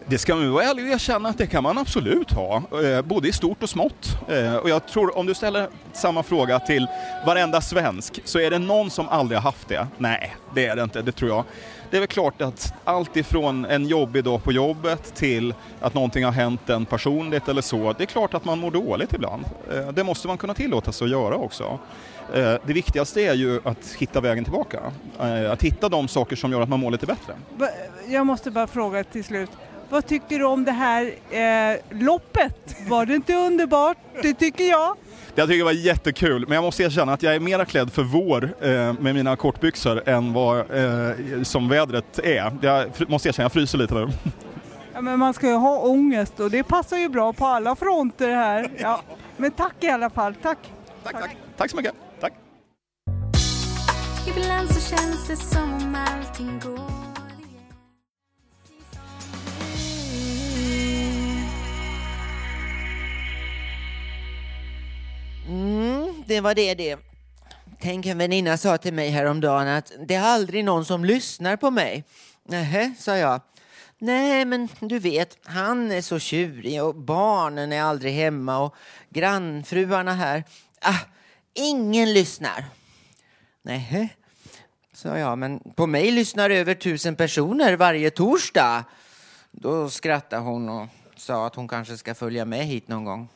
[0.08, 3.28] Det ska man vara ärlig och erkänna att det kan man absolut ha, eh, både
[3.28, 4.18] i stort och smått.
[4.28, 6.86] Eh, och jag tror om du ställer samma fråga till
[7.26, 9.86] varenda svensk så är det någon som aldrig har haft det.
[9.98, 11.44] Nej, det är det inte, det tror jag.
[11.90, 16.24] Det är väl klart att allt ifrån en jobbig dag på jobbet till att någonting
[16.24, 19.44] har hänt en personligt eller så, det är klart att man mår dåligt ibland.
[19.72, 21.78] Eh, det måste man kunna tillåta sig att göra också.
[22.32, 24.80] Det viktigaste är ju att hitta vägen tillbaka.
[25.52, 27.34] Att hitta de saker som gör att man mår lite bättre.
[28.06, 29.50] Jag måste bara fråga till slut.
[29.88, 32.76] Vad tycker du om det här eh, loppet?
[32.88, 33.96] Var det inte underbart?
[34.22, 34.96] Det tycker jag.
[35.34, 38.02] Jag tycker det var jättekul, men jag måste erkänna att jag är mera klädd för
[38.02, 38.70] vår eh,
[39.00, 42.52] med mina kortbyxor än vad eh, som vädret är.
[42.60, 44.08] Jag måste erkänna, jag fryser lite nu.
[44.94, 48.30] Ja, men man ska ju ha ångest och det passar ju bra på alla fronter
[48.30, 48.70] här.
[48.78, 49.00] Ja.
[49.36, 50.34] Men tack i alla fall.
[50.42, 50.58] Tack.
[51.04, 51.36] Tack, tack.
[51.56, 51.94] Tack så mycket.
[52.20, 52.32] Tack.
[54.26, 56.95] Ibland så känns det som om allting går
[65.48, 66.98] Mm, det var det det.
[67.80, 71.70] Tänk en väninna sa till mig häromdagen att det är aldrig någon som lyssnar på
[71.70, 72.04] mig.
[72.48, 73.40] Nähä, sa jag.
[73.98, 78.74] Nej, men du vet, han är så tjurig och barnen är aldrig hemma och
[79.08, 80.44] grannfruarna här.
[80.80, 81.00] Ah,
[81.54, 82.64] ingen lyssnar.
[83.62, 84.08] Nähä,
[84.92, 88.84] sa jag, men på mig lyssnar över tusen personer varje torsdag.
[89.50, 90.86] Då skrattade hon och
[91.16, 93.28] sa att hon kanske ska följa med hit någon gång.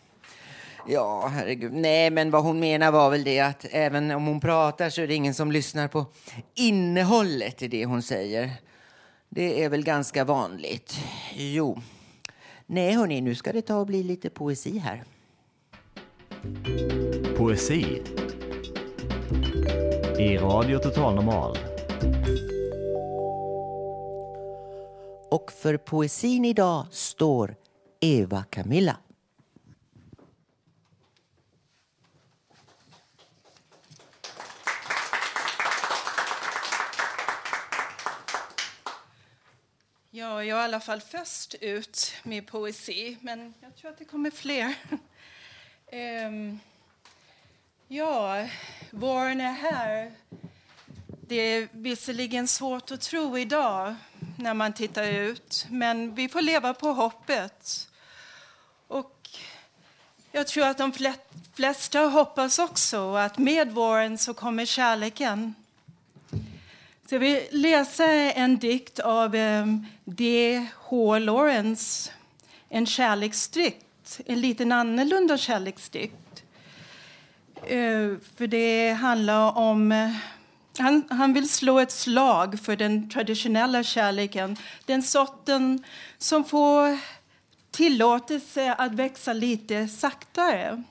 [0.89, 1.73] Ja, herregud.
[1.73, 5.07] Nej, men vad hon menar var väl det att även om hon pratar så är
[5.07, 6.07] det ingen som lyssnar på
[6.55, 8.51] innehållet i det hon säger.
[9.29, 10.99] Det är väl ganska vanligt.
[11.35, 11.81] Jo.
[12.67, 15.05] Nej, hörni, nu ska det ta och bli lite poesi här.
[17.37, 18.03] Poesi
[20.19, 21.59] i Radio Total Normal.
[25.31, 27.55] Och för poesin idag står
[28.01, 28.97] Eva Camilla.
[40.31, 44.05] Ja, jag är i alla fall först ut med poesi, men jag tror att det
[44.05, 44.75] kommer fler.
[46.27, 46.61] um,
[47.89, 48.47] ja,
[48.91, 50.13] våren är här.
[51.21, 53.95] Det är visserligen svårt att tro idag
[54.39, 57.89] när man tittar ut, men vi får leva på hoppet.
[58.87, 59.29] Och
[60.33, 60.93] jag tror att de
[61.55, 65.55] flesta hoppas också att med våren så kommer kärleken.
[67.11, 71.19] Så jag vill läsa en dikt av ehm, D.H.
[71.19, 72.11] Lawrence,
[72.69, 76.45] en kärleksdikt, en lite annorlunda kärleksdikt.
[77.67, 79.93] Eh, för det handlar om...
[79.93, 80.11] Eh,
[80.79, 84.57] han, han vill slå ett slag för den traditionella kärleken,
[84.87, 85.85] den sorten
[86.19, 86.99] som får
[87.71, 90.83] tillåtelse att växa lite saktare.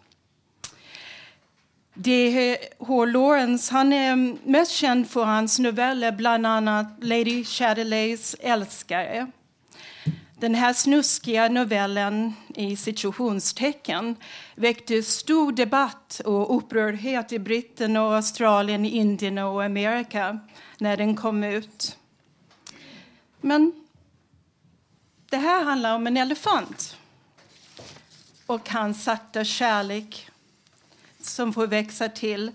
[2.01, 3.05] D.H.
[3.05, 4.15] Lawrence han är
[4.49, 9.31] mest känd för hans noveller, bland annat Lady Chatterleys älskare.
[10.39, 14.15] Den här snuskiga novellen i situationstecken
[14.55, 20.39] väckte stor debatt och upprördhet i Britten och Australien, Indien och Amerika
[20.77, 21.97] när den kom ut.
[23.41, 23.71] Men
[25.29, 26.97] det här handlar om en elefant
[28.45, 30.28] och hans sakta kärlek
[31.21, 32.51] som får växa till.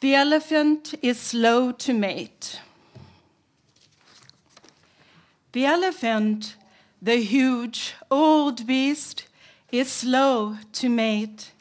[0.00, 2.60] The elephant is slow to mate.
[5.52, 6.56] The elephant,
[7.02, 9.24] the huge old beast,
[9.72, 11.52] is slow to mate.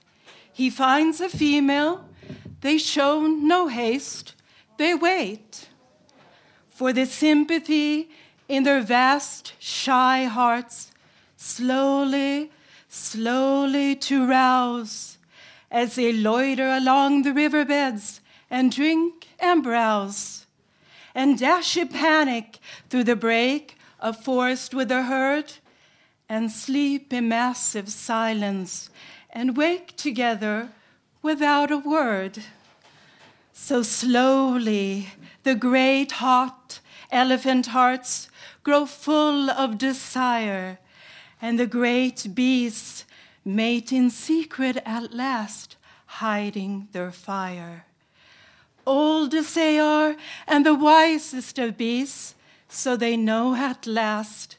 [0.53, 2.03] He finds a female,
[2.61, 4.35] they show no haste,
[4.77, 5.69] they wait
[6.69, 8.09] for the sympathy
[8.47, 10.91] in their vast, shy hearts
[11.37, 12.51] slowly,
[12.87, 15.16] slowly to rouse
[15.71, 20.45] as they loiter along the riverbeds and drink and browse
[21.17, 22.59] and dash a panic
[22.89, 25.53] through the break of forest with a herd
[26.29, 28.91] and sleep in massive silence
[29.31, 30.69] and wake together
[31.23, 32.37] without a word.
[33.51, 35.09] So slowly,
[35.41, 36.79] the great hot
[37.11, 38.29] elephant hearts
[38.61, 40.77] grow full of desire,
[41.41, 42.96] and the great beasts
[43.47, 47.85] mate in secret at last, hiding their fire.
[48.85, 52.35] Old as they are, and the wisest of beasts,
[52.67, 54.57] so they know at last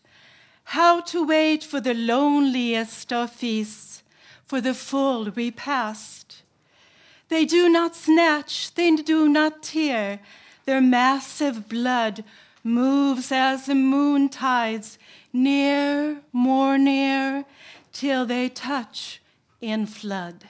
[0.65, 4.03] how to wait for the loneliest of feasts,
[4.45, 6.43] for the full repast.
[7.29, 10.21] They do not snatch, they do not tear.
[10.65, 12.25] Their massive blood
[12.63, 14.99] moves as the moon tides,
[15.33, 17.45] near, more near,
[17.99, 19.21] till they touch
[19.61, 20.47] in flood.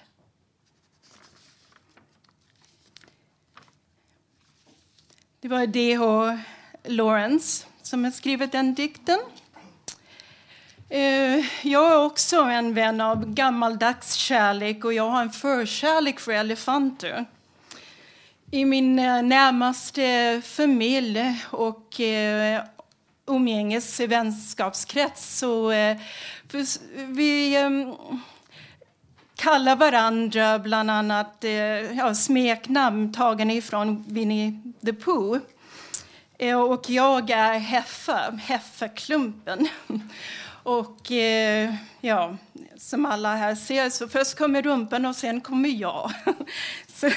[5.41, 6.39] Det var D.H.
[6.85, 9.19] Lawrence som har skrivit den dikten.
[10.89, 16.33] Eh, jag är också en vän av gammaldags kärlek och jag har en förkärlek för
[16.33, 17.25] elefanter.
[18.51, 22.65] I min eh, närmaste familj och eh,
[23.29, 25.97] umgänges vänskapskrets så eh,
[26.49, 27.95] för- vi ehm,
[29.37, 31.51] kallar varandra bland annat eh,
[31.97, 35.39] ja, smeknamn tagna ifrån Winnie the Pooh.
[36.39, 39.69] Eh, och jag är Heffa, Heffaklumpen.
[40.69, 42.37] Och eh, ja,
[42.77, 46.11] som alla här ser så först kommer rumpan och sen kommer jag.
[46.95, 47.11] så,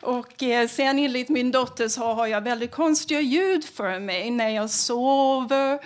[0.00, 4.48] och eh, sen enligt min dotter så har jag väldigt konstiga ljud för mig när
[4.48, 5.78] jag sover,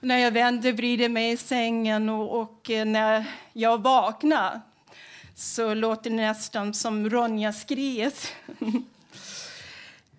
[0.00, 4.60] när jag vänder vrider mig i sängen och, och eh, när jag vaknar
[5.34, 8.32] så låter det nästan som Ronja-skriet.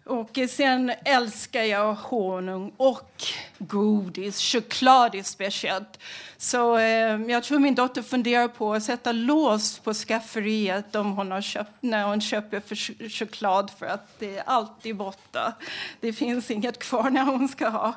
[0.09, 3.23] Och sen älskar jag honung och
[3.57, 5.99] godis, choklad speciellt.
[6.37, 11.31] Så eh, jag tror min dotter funderar på att sätta lås på skafferiet om hon
[11.31, 15.53] har köpt, när hon köper för ch- choklad för att det är alltid borta.
[15.99, 17.93] Det finns inget kvar när hon ska ha.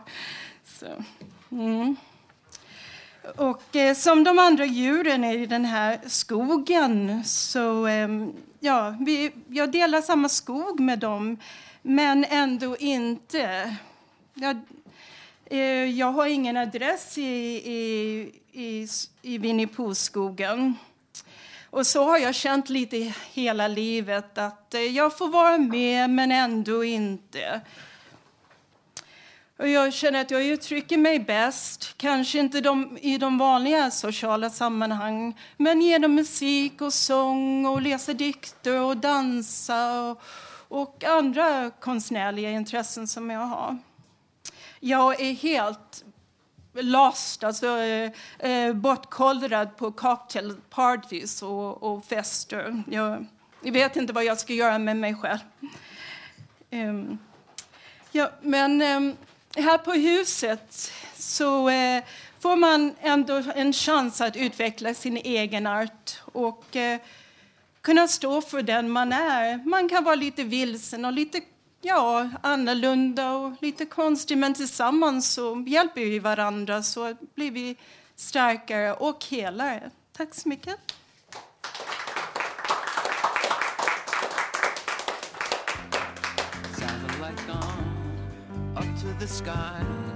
[0.64, 0.86] Så,
[1.50, 1.96] mm.
[3.36, 8.08] Och eh, som de andra djuren i den här skogen så eh,
[8.60, 11.38] ja, vi, jag delar samma skog med dem,
[11.82, 13.76] men ändå inte.
[14.34, 14.60] Jag,
[15.44, 18.88] eh, jag har ingen adress i, i, i,
[19.22, 20.74] i Winnie skogen
[21.70, 26.32] Och så har jag känt lite hela livet att eh, jag får vara med, men
[26.32, 27.60] ändå inte.
[29.58, 34.50] Och jag känner att jag uttrycker mig bäst, kanske inte de, i de vanliga sociala
[34.50, 40.22] sammanhang, men genom musik och sång och läsa dikter och dansa och,
[40.72, 43.78] och andra konstnärliga intressen som jag har.
[44.80, 46.04] Jag är helt
[46.72, 52.82] lost, alltså eh, eh bortkollrad på cocktailparties och, och fester.
[52.90, 53.26] Jag,
[53.62, 55.40] jag vet inte vad jag ska göra med mig själv.
[56.70, 57.18] Um,
[58.12, 59.16] ja, men um,
[59.56, 62.02] här på huset så uh,
[62.40, 66.96] får man ändå en chans att utveckla sin egen art och uh,
[67.82, 69.68] kunna stå för den man är.
[69.68, 71.40] Man kan vara lite vilsen och lite
[71.80, 77.76] ja, annorlunda och lite konstig men tillsammans så hjälper vi varandra så blir vi
[78.16, 79.90] starkare och helare.
[80.16, 80.76] Tack så mycket.
[86.78, 90.11] Satellite gone up to the sky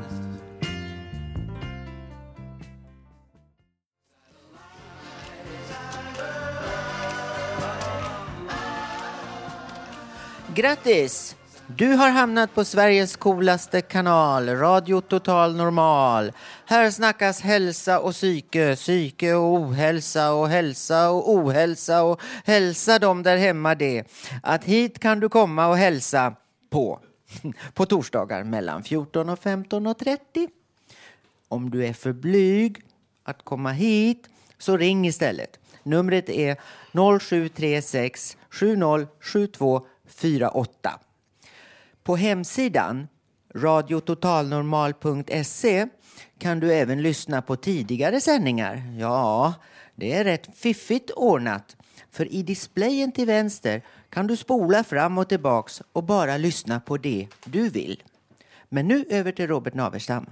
[10.57, 11.37] Grattis!
[11.67, 16.33] Du har hamnat på Sveriges coolaste kanal, Radio Total Normal.
[16.65, 23.23] Här snackas hälsa och psyke, psyke och ohälsa och hälsa och ohälsa och hälsa dem
[23.23, 24.05] där hemma det.
[24.43, 26.35] Att hit kan du komma och hälsa
[26.71, 27.01] på,
[27.75, 30.49] på torsdagar mellan 14 och 15 och 30.
[31.49, 32.83] Om du är för blyg
[33.25, 34.29] att komma hit
[34.59, 35.59] så ring istället.
[35.83, 36.57] Numret är
[37.21, 38.37] 0736
[40.17, 41.01] 48.
[42.03, 43.09] På hemsidan
[43.55, 45.89] radiototalnormal.se
[46.39, 48.83] kan du även lyssna på tidigare sändningar.
[48.99, 49.55] Ja,
[49.95, 51.77] det är rätt fiffigt ordnat.
[52.11, 56.97] För i displayen till vänster kan du spola fram och tillbaks och bara lyssna på
[56.97, 58.03] det du vill.
[58.69, 60.27] Men nu över till Robert Naverstam.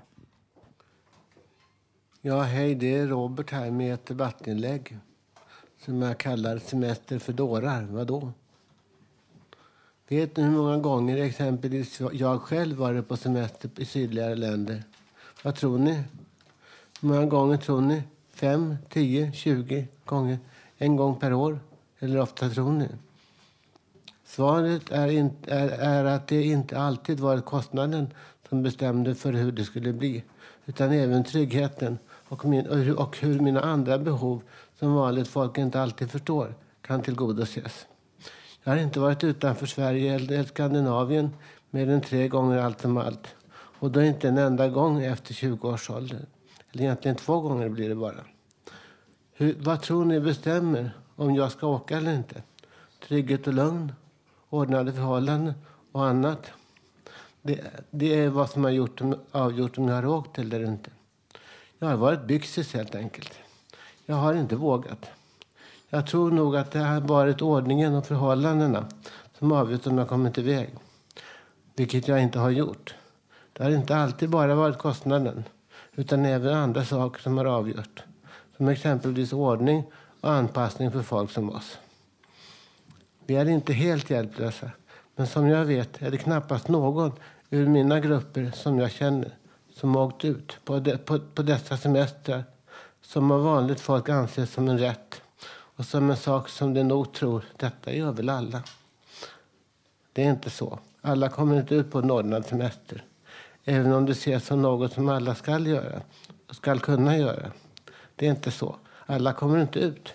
[2.21, 4.99] Ja, hej, det är Robert här med ett debattinlägg
[5.85, 7.83] som jag kallar Semester för dårar.
[7.83, 8.33] Vadå?
[10.09, 14.83] Vet ni hur många gånger exempelvis jag själv varit på semester i sydligare länder?
[15.43, 16.03] Vad tror ni?
[17.01, 18.03] Hur många gånger tror ni?
[18.35, 20.39] Fem, tio, tjugo gånger?
[20.79, 21.61] En gång per år?
[21.99, 22.89] Eller ofta tror ni?
[24.25, 28.13] Svaret är, inte, är, är att det inte alltid varit kostnaden
[28.49, 30.25] som bestämde för hur det skulle bli
[30.67, 31.99] utan även tryggheten
[32.29, 34.43] och, min, och hur- och hur mina andra behov
[34.79, 37.87] som vanligt folk inte alltid förstår kan tillgodoses.
[38.65, 41.31] Jag har inte varit utanför Sverige eller Skandinavien
[41.71, 43.35] mer än tre gånger allt som allt.
[43.53, 46.27] Och då inte en enda gång efter 20 års ålder.
[46.73, 48.25] Eller egentligen två gånger blir det bara.
[49.33, 52.43] Hur, vad tror ni bestämmer om jag ska åka eller inte?
[53.09, 53.93] Trygghet och lugn,
[54.51, 55.55] ordnade förhållanden
[55.93, 56.51] och annat.
[57.43, 57.61] Det,
[57.91, 59.01] det är vad som har gjort,
[59.31, 60.91] avgjort om jag har åkt eller inte.
[61.79, 63.39] Jag har varit byxis helt enkelt.
[64.07, 65.11] Jag har inte vågat.
[65.95, 68.87] Jag tror nog att det har varit ordningen och förhållandena
[69.39, 70.75] som avgjort om jag kommit iväg.
[71.77, 72.95] Vilket jag inte har gjort.
[73.53, 75.45] Det har inte alltid bara varit kostnaden
[75.95, 78.03] utan även andra saker som har avgjort.
[78.57, 79.85] Som exempelvis ordning
[80.21, 81.79] och anpassning för folk som oss.
[83.27, 84.71] Vi är inte helt hjälplösa.
[85.17, 87.13] Men som jag vet är det knappast någon
[87.51, 89.35] ur mina grupper som jag känner
[89.75, 92.45] som åkt ut på, de, på, på dessa semestrar
[93.03, 95.21] som av vanligt folk anses som en rätt
[95.77, 98.63] och som en sak som de nog tror detta gör väl alla.
[100.13, 100.79] Det är inte så.
[101.01, 103.05] Alla kommer inte ut på en ordnad semester.
[103.65, 106.01] Även om det ses som något som alla skall göra
[106.49, 107.51] och skall kunna göra.
[108.17, 108.77] Det är inte så.
[109.07, 110.15] Alla kommer inte ut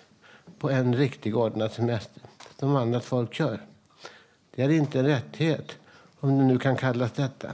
[0.58, 2.22] på en riktig ordnad semester
[2.58, 3.60] som annat folk gör.
[4.54, 5.76] Det är inte en rättighet,
[6.20, 7.52] om det nu kan kallas detta.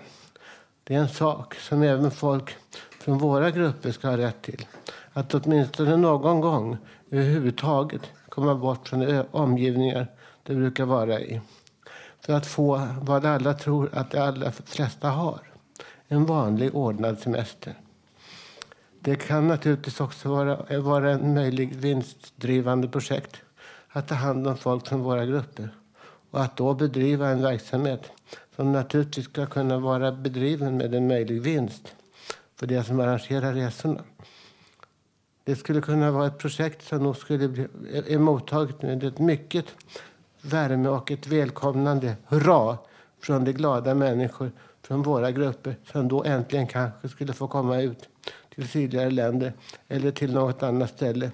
[0.84, 2.56] Det är en sak som även folk
[3.00, 4.66] från våra grupper ska ha rätt till.
[5.12, 6.76] Att åtminstone någon gång
[7.10, 10.06] överhuvudtaget komma bort från de omgivningar
[10.42, 11.40] det brukar vara i.
[12.20, 15.40] För att få vad alla tror att de allra flesta har.
[16.08, 17.74] En vanlig ordnad semester.
[19.00, 23.36] Det kan naturligtvis också vara, vara en möjlig vinstdrivande projekt
[23.88, 25.68] att ta hand om folk från våra grupper
[26.30, 28.10] och att då bedriva en verksamhet
[28.56, 31.94] som naturligtvis ska kunna vara bedriven med en möjlig vinst
[32.56, 34.02] för de som arrangerar resorna.
[35.46, 37.66] Det skulle kunna vara ett projekt som nog skulle bli
[38.08, 39.64] emottaget med ett mycket
[40.42, 42.78] värme och ett välkomnande hurra
[43.20, 48.08] från de glada människor från våra grupper som då äntligen kanske skulle få komma ut
[48.54, 49.52] till sydligare länder
[49.88, 51.30] eller till något annat ställe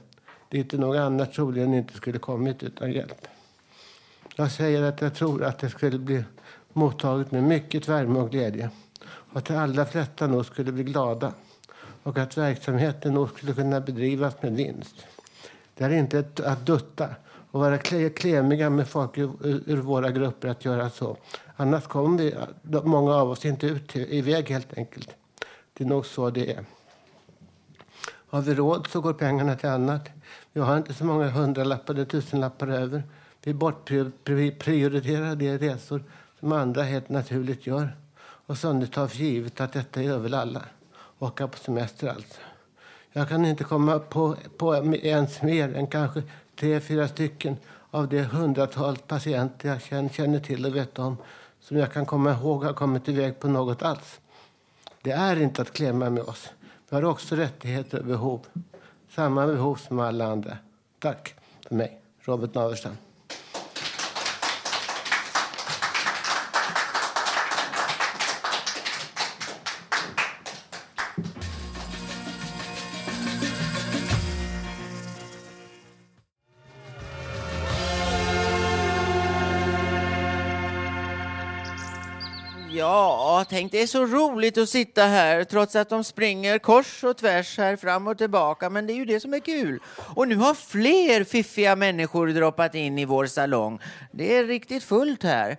[0.48, 3.26] dit något annat troligen inte skulle kommit utan hjälp.
[4.36, 6.24] Jag säger att jag tror att det skulle bli
[6.72, 8.70] mottaget med mycket värme och glädje
[9.04, 11.32] och att de allra flesta nog skulle bli glada
[12.02, 15.06] och att verksamheten nog skulle kunna bedrivas med vinst.
[15.74, 17.08] Det är inte ett, att dutta
[17.50, 21.16] och vara klemiga med folk ur, ur våra grupper att göra så.
[21.56, 22.34] Annars kommer vi,
[22.84, 25.10] många av oss inte ut till, iväg helt enkelt.
[25.72, 26.64] Det är nog så det är.
[28.04, 30.08] Har vi råd så går pengarna till annat.
[30.52, 33.02] Vi har inte så många hundralappar eller tusenlappar över.
[33.44, 36.04] Vi bortprioriterar de resor
[36.40, 40.62] som andra helt naturligt gör och som tar för givet att detta gör väl alla.
[41.22, 42.40] Åka på semester alltså.
[43.12, 46.22] Jag kan inte komma på, på ens mer än kanske
[46.56, 47.56] tre, fyra stycken
[47.90, 51.16] av de hundratals patienter jag känner, känner till och vet om
[51.60, 54.20] som jag kan komma ihåg har kommit iväg på något alls.
[55.02, 56.50] Det är inte att klämma med oss.
[56.88, 58.46] Vi har också rättigheter och behov.
[59.10, 60.56] Samma behov som alla andra.
[60.98, 61.34] Tack
[61.68, 62.96] för mig, Robert Naverstam.
[82.82, 87.16] Ja, tänk det är så roligt att sitta här trots att de springer kors och
[87.16, 88.70] tvärs här fram och tillbaka.
[88.70, 89.80] Men det är ju det som är kul.
[89.96, 93.78] Och nu har fler fiffiga människor droppat in i vår salong.
[94.12, 95.56] Det är riktigt fullt här.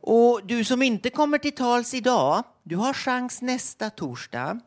[0.00, 4.60] Och du som inte kommer till tals idag, du har chans nästa torsdag.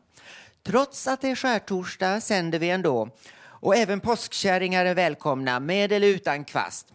[0.62, 3.08] Trots att det är skärtorsdag sänder vi ändå.
[3.44, 6.86] Och även påskkärringar är välkomna, med eller utan kvast.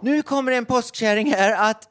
[0.00, 1.88] Nu kommer en påskkärring här att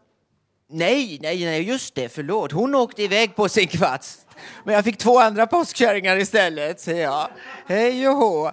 [0.75, 2.51] Nej, nej, nej, just det, förlåt.
[2.51, 4.27] Hon åkte iväg på sin kvast.
[4.63, 7.27] Men jag fick två andra påskkärringar istället, säger jag.
[7.67, 8.51] Hej och hå.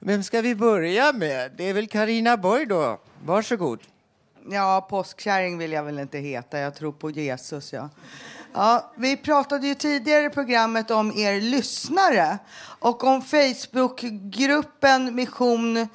[0.00, 1.52] Vem ska vi börja med?
[1.56, 3.00] Det är väl Karina Borg då.
[3.24, 3.80] Varsågod.
[4.50, 6.58] Ja, påskkärring vill jag väl inte heta.
[6.58, 7.90] Jag tror på Jesus, ja.
[8.52, 12.38] Ja, vi pratade ju tidigare i programmet om er lyssnare
[12.78, 15.88] och om Facebookgruppen Mission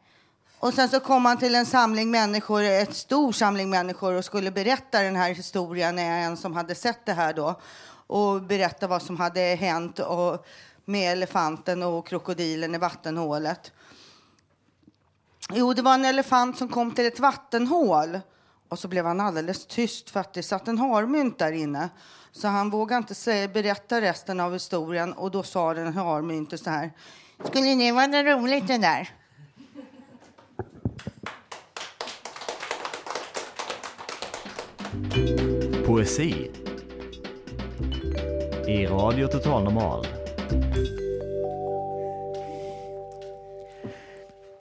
[0.59, 4.51] Och sen så kom han till en samling människor, ett stor samling människor och skulle
[4.51, 7.61] berätta den här historien, en som hade sett det här då
[8.07, 10.47] och berätta vad som hade hänt och
[10.85, 13.72] med elefanten och krokodilen i vattenhålet.
[15.53, 18.20] Jo, det var en elefant som kom till ett vattenhål
[18.68, 21.89] och så blev han alldeles tyst för att det satt en harmynt där inne.
[22.33, 26.70] Så han vågade inte säga, berätta resten av historien och då sa den harmynten så
[26.70, 26.93] här.
[27.43, 29.11] Skulle det vara roligt det där?
[35.87, 36.51] Poesi
[38.68, 40.07] i Radio Total Normal.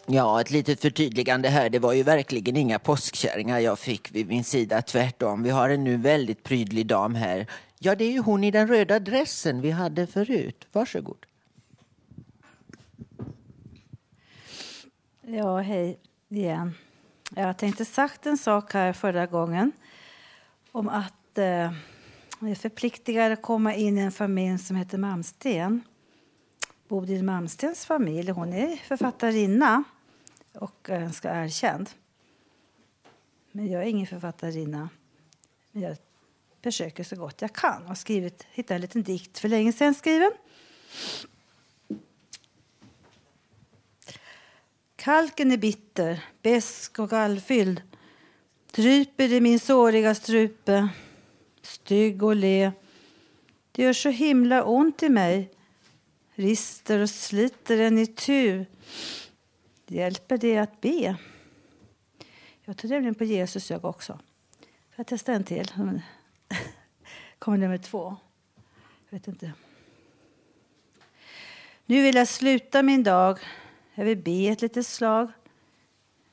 [0.05, 1.69] Ja, ett litet förtydligande här.
[1.69, 4.82] Det var ju verkligen inga påskkärringar jag fick vid min sida.
[4.82, 5.43] Tvärtom.
[5.43, 7.47] Vi har en nu väldigt prydlig dam här.
[7.80, 10.67] Ja, det är ju hon i den röda dressen vi hade förut.
[10.71, 11.26] Varsågod.
[15.26, 15.99] Ja, hej
[16.30, 16.74] igen.
[17.36, 19.71] Jag tänkte sagt en sak här förra gången
[20.71, 21.71] om att eh,
[22.39, 25.82] det är förpliktigare att komma in i en familj som heter Malmsten.
[26.88, 29.84] Bodil Malmstens familj, hon är författarinna
[30.53, 31.89] och ganska erkänd.
[33.51, 34.89] Men jag är ingen författarinna.
[35.71, 35.97] Men jag
[36.63, 37.82] försöker så gott jag kan.
[37.82, 40.32] Jag har skrivit, hittat en liten dikt för länge sedan skriven.
[45.04, 47.82] Kalken är bitter, besk och gallfylld
[48.72, 50.89] dryper i min såriga strupe,
[51.62, 52.72] stygg och le.
[53.72, 55.51] Det gör så himla ont i mig,
[56.34, 58.66] rister och sliter en i tu.
[59.88, 61.16] Hjälper det att be?
[62.62, 64.14] Jag tror nämligen på Jesus jag också.
[64.14, 65.72] Får jag testa en till?
[67.39, 68.16] Kommer nummer två.
[69.10, 69.54] Jag vet inte.
[71.86, 73.39] Nu vill jag sluta min dag.
[73.96, 75.32] Jag vill be ett litet slag.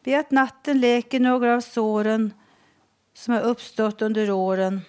[0.03, 2.33] Be att natten läker några av såren
[3.15, 4.81] som har uppstått under åren.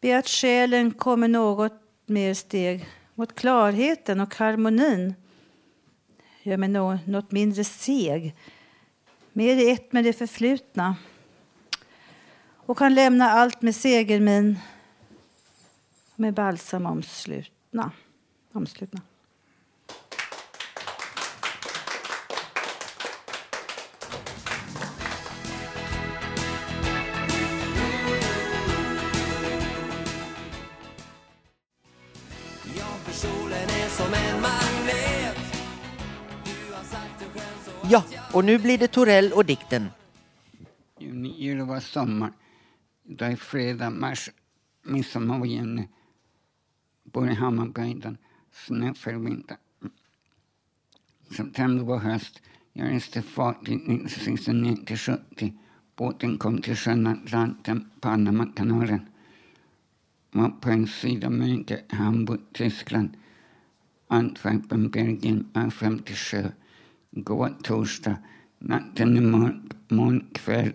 [0.00, 5.14] Be att själen kommer något mer steg mot klarheten och harmonin.
[6.42, 6.68] Gör mig
[7.06, 8.34] något mindre seg,
[9.32, 10.96] mer i ett med det förflutna
[12.66, 14.58] och kan lämna allt med segermin
[16.16, 17.90] med balsam omslutna.
[18.52, 19.00] omslutna.
[38.36, 39.88] Och nu blir det Torell och dikten.
[40.98, 42.32] Juni, juli var sommar.
[43.04, 44.30] Idag är fredag, mars,
[44.82, 45.88] midsommar och juni.
[47.04, 48.18] Bor i Hammarbyhöjden.
[48.52, 49.56] Snö för vinter.
[51.36, 52.42] September var höst.
[52.72, 55.54] Jag reste fartyg 1969 till 70.
[55.96, 59.08] Båten kom till sjön Atlanten, Panamakanalen.
[60.32, 63.16] Var på en sydamerika, Hamburg, Tyskland.
[64.08, 66.52] Antwerpen, Belgien, 57
[67.16, 68.16] Går torsdag.
[68.58, 69.62] Natten är mörk,
[70.32, 70.72] kväll.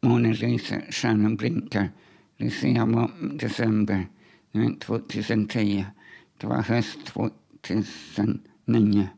[0.00, 1.90] Månen lyser, stjärnan blinkar.
[2.36, 4.06] Lucia var december
[4.52, 5.86] nu är 2010.
[6.38, 9.08] Det var höst 2009.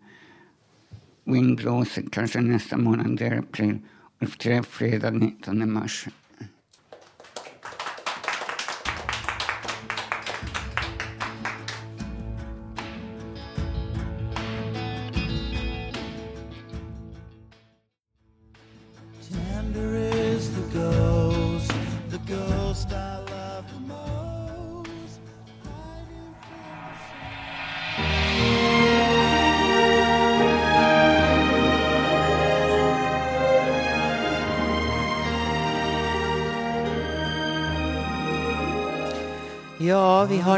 [1.25, 3.79] Vind blåser kanske nästa månad, det är april.
[4.21, 6.07] Och det fredag 19 mars.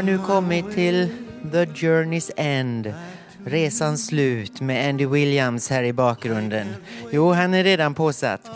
[0.07, 1.09] Nu kommit till
[1.51, 2.93] The Journey's End.
[3.45, 6.67] Resans slut med Andy Williams här i bakgrunden.
[7.11, 8.49] Jo, han är redan påsatt.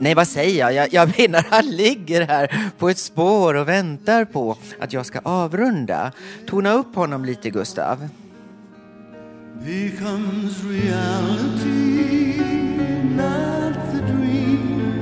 [0.00, 0.74] Nej, vad säger jag?
[0.74, 0.92] jag?
[0.92, 6.12] Jag menar, han ligger här på ett spår och väntar på att jag ska avrunda.
[6.46, 8.08] Tona upp honom lite, Gustav.
[9.64, 12.36] becomes reality,
[13.16, 14.92] not the dream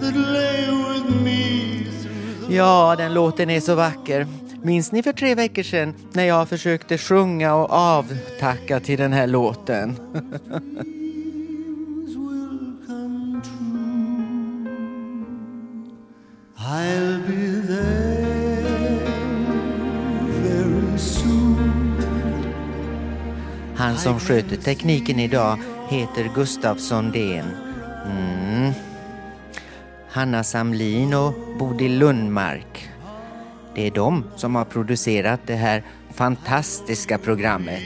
[0.00, 1.42] that lay with me
[2.48, 4.26] Ja, den låten är så vacker.
[4.64, 9.26] Minns ni för tre veckor sedan när jag försökte sjunga och avtacka till den här
[9.26, 9.96] låten?
[23.76, 25.58] Han som sköter tekniken idag
[25.88, 27.46] heter Gustav Sondén.
[28.06, 28.72] Mm.
[30.08, 32.91] Hanna Samlin och Bodil Lundmark.
[33.74, 35.82] Det är de som har producerat det här
[36.14, 37.82] fantastiska programmet.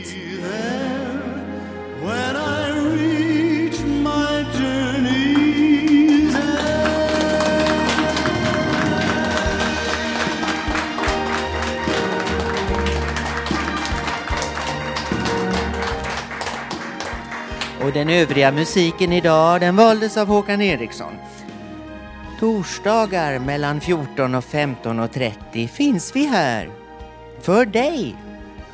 [17.80, 21.12] Och den övriga musiken idag den valdes av Håkan Eriksson.
[22.40, 26.70] Torsdagar mellan 14 och 15.30 finns vi här.
[27.40, 28.16] För dig.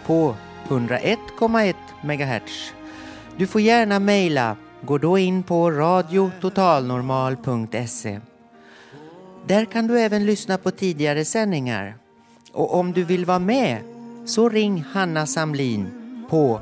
[0.07, 0.37] På
[0.69, 2.73] 101,1 MHz.
[3.37, 4.57] Du får gärna mejla.
[4.81, 8.21] Gå då in på radiototalnormal.se.
[9.47, 11.97] Där kan du även lyssna på tidigare sändningar.
[12.53, 13.79] Och om du vill vara med
[14.25, 15.91] så ring Hanna Samlin
[16.31, 16.61] på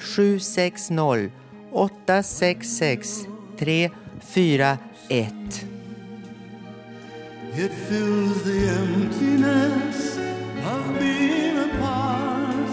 [0.00, 1.30] 0760
[1.72, 3.26] 866
[3.58, 5.67] 341.
[7.56, 10.18] It fills the emptiness
[10.64, 12.68] of being apart.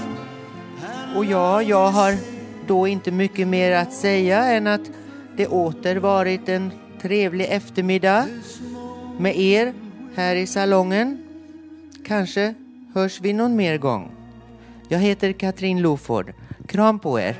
[1.15, 2.15] Och ja, jag har
[2.67, 4.91] då inte mycket mer att säga än att
[5.37, 6.71] det åter varit en
[7.01, 8.27] trevlig eftermiddag
[9.19, 9.73] med er
[10.15, 11.23] här i salongen.
[12.05, 12.53] Kanske
[12.93, 14.11] hörs vi någon mer gång.
[14.87, 16.33] Jag heter Katrin Loford.
[16.67, 17.35] Kram på er.